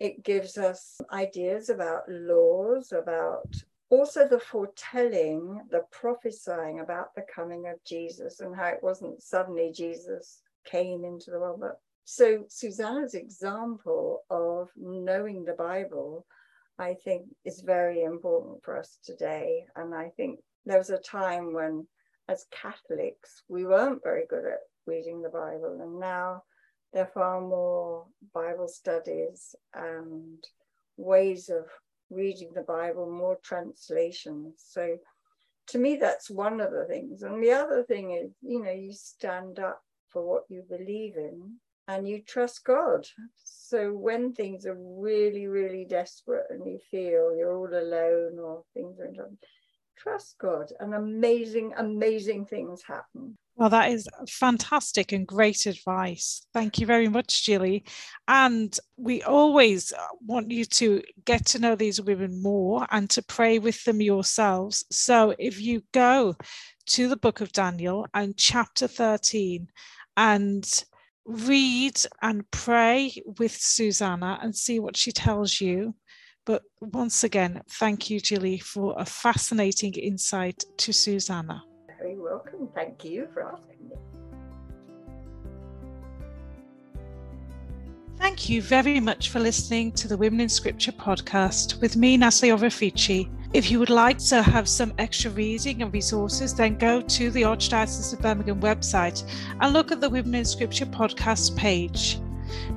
It 0.00 0.22
gives 0.22 0.58
us 0.58 1.00
ideas 1.12 1.70
about 1.70 2.08
laws, 2.08 2.92
about 2.92 3.52
also 3.90 4.28
the 4.28 4.38
foretelling, 4.38 5.60
the 5.70 5.84
prophesying 5.90 6.80
about 6.80 7.14
the 7.14 7.24
coming 7.34 7.66
of 7.68 7.82
Jesus 7.84 8.40
and 8.40 8.54
how 8.54 8.66
it 8.66 8.82
wasn't 8.82 9.22
suddenly 9.22 9.72
Jesus 9.72 10.42
came 10.64 11.04
into 11.04 11.30
the 11.30 11.40
world. 11.40 11.60
But 11.60 11.80
so 12.04 12.44
Susanna's 12.48 13.14
example 13.14 14.22
of 14.30 14.70
knowing 14.76 15.44
the 15.44 15.54
Bible, 15.54 16.26
I 16.78 16.94
think, 16.94 17.24
is 17.44 17.60
very 17.60 18.02
important 18.04 18.62
for 18.62 18.78
us 18.78 18.98
today. 19.02 19.64
And 19.74 19.94
I 19.94 20.10
think 20.16 20.38
there 20.64 20.78
was 20.78 20.90
a 20.90 20.98
time 20.98 21.52
when, 21.52 21.86
as 22.28 22.46
Catholics, 22.50 23.42
we 23.48 23.64
weren't 23.64 24.02
very 24.02 24.26
good 24.28 24.44
at 24.44 24.60
reading 24.86 25.22
the 25.22 25.28
Bible, 25.28 25.78
and 25.82 25.98
now 25.98 26.42
there 26.92 27.02
are 27.04 27.10
far 27.12 27.40
more 27.40 28.06
Bible 28.34 28.68
studies 28.68 29.54
and 29.74 30.42
ways 30.96 31.48
of 31.48 31.64
reading 32.10 32.50
the 32.54 32.62
Bible, 32.62 33.10
more 33.10 33.38
translations. 33.42 34.64
So 34.66 34.96
to 35.68 35.78
me, 35.78 35.96
that's 35.96 36.30
one 36.30 36.60
of 36.60 36.72
the 36.72 36.86
things. 36.86 37.22
And 37.22 37.42
the 37.42 37.52
other 37.52 37.82
thing 37.82 38.12
is, 38.12 38.32
you 38.42 38.62
know, 38.62 38.72
you 38.72 38.92
stand 38.92 39.58
up 39.58 39.82
for 40.08 40.26
what 40.26 40.44
you 40.48 40.62
believe 40.68 41.16
in 41.16 41.56
and 41.88 42.08
you 42.08 42.22
trust 42.22 42.64
God. 42.64 43.06
So 43.36 43.92
when 43.92 44.32
things 44.32 44.64
are 44.66 44.78
really, 44.78 45.46
really 45.46 45.84
desperate 45.84 46.46
and 46.50 46.66
you 46.66 46.78
feel 46.90 47.36
you're 47.36 47.54
all 47.54 47.68
alone 47.68 48.38
or 48.38 48.62
things 48.72 48.98
are 48.98 49.12
done, 49.12 49.36
trust 49.98 50.36
God 50.38 50.72
and 50.80 50.94
amazing, 50.94 51.74
amazing 51.76 52.46
things 52.46 52.82
happen 52.86 53.36
Well, 53.58 53.70
that 53.70 53.90
is 53.90 54.08
fantastic 54.28 55.10
and 55.10 55.26
great 55.26 55.66
advice. 55.66 56.46
Thank 56.54 56.78
you 56.78 56.86
very 56.86 57.08
much, 57.08 57.44
Julie. 57.44 57.84
And 58.28 58.78
we 58.96 59.20
always 59.24 59.92
uh, 59.92 59.98
want 60.24 60.52
you 60.52 60.64
to 60.64 61.02
get 61.24 61.44
to 61.46 61.58
know 61.58 61.74
these 61.74 62.00
women 62.00 62.40
more 62.40 62.86
and 62.92 63.10
to 63.10 63.20
pray 63.20 63.58
with 63.58 63.82
them 63.82 64.00
yourselves. 64.00 64.84
So 64.92 65.34
if 65.40 65.60
you 65.60 65.82
go 65.92 66.36
to 66.90 67.08
the 67.08 67.16
book 67.16 67.40
of 67.40 67.50
Daniel 67.50 68.06
and 68.14 68.36
chapter 68.36 68.86
13 68.86 69.66
and 70.16 70.84
read 71.26 72.00
and 72.22 72.48
pray 72.52 73.12
with 73.40 73.56
Susanna 73.56 74.38
and 74.40 74.54
see 74.54 74.78
what 74.78 74.96
she 74.96 75.10
tells 75.10 75.60
you. 75.60 75.96
But 76.46 76.62
once 76.80 77.24
again, 77.24 77.62
thank 77.68 78.08
you, 78.08 78.20
Julie, 78.20 78.58
for 78.60 78.94
a 78.96 79.04
fascinating 79.04 79.94
insight 79.94 80.62
to 80.76 80.92
Susanna 80.92 81.64
very 81.98 82.16
welcome. 82.16 82.68
Thank 82.74 83.04
you 83.04 83.28
for 83.32 83.42
asking 83.42 83.88
me. 83.88 83.96
Thank 88.16 88.48
you 88.48 88.62
very 88.62 89.00
much 89.00 89.30
for 89.30 89.40
listening 89.40 89.92
to 89.92 90.08
the 90.08 90.16
Women 90.16 90.40
in 90.40 90.48
Scripture 90.48 90.92
podcast 90.92 91.80
with 91.80 91.96
me, 91.96 92.16
Natalie 92.16 92.50
Orefici. 92.50 93.30
If 93.52 93.70
you 93.70 93.78
would 93.78 93.90
like 93.90 94.18
to 94.18 94.42
have 94.42 94.68
some 94.68 94.92
extra 94.98 95.30
reading 95.30 95.82
and 95.82 95.92
resources, 95.92 96.54
then 96.54 96.76
go 96.76 97.00
to 97.00 97.30
the 97.30 97.42
Archdiocese 97.42 98.12
of 98.12 98.20
Birmingham 98.20 98.60
website 98.60 99.24
and 99.60 99.72
look 99.72 99.90
at 99.90 100.00
the 100.00 100.10
Women 100.10 100.34
in 100.34 100.44
Scripture 100.44 100.86
podcast 100.86 101.56
page. 101.56 102.18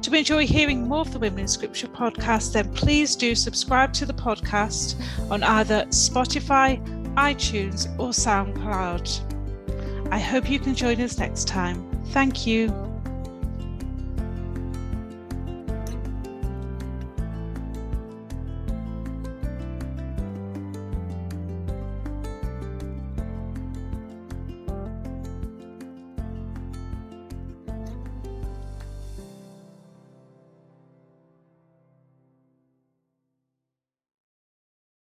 To 0.02 0.14
enjoy 0.14 0.46
hearing 0.46 0.88
more 0.88 1.02
of 1.02 1.12
the 1.12 1.20
Women 1.20 1.42
in 1.42 1.48
Scripture 1.48 1.88
podcast, 1.88 2.54
then 2.54 2.74
please 2.74 3.16
do 3.16 3.36
subscribe 3.36 3.94
to 3.94 4.06
the 4.06 4.14
podcast 4.14 4.96
on 5.30 5.44
either 5.44 5.86
Spotify, 5.90 6.80
iTunes, 7.16 7.88
or 8.00 8.10
SoundCloud. 8.10 10.12
I 10.12 10.20
hope 10.20 10.50
you 10.50 10.60
can 10.60 10.76
join 10.76 11.00
us 11.02 11.18
next 11.18 11.48
time. 11.48 11.90
Thank 12.08 12.46
you. 12.46 12.91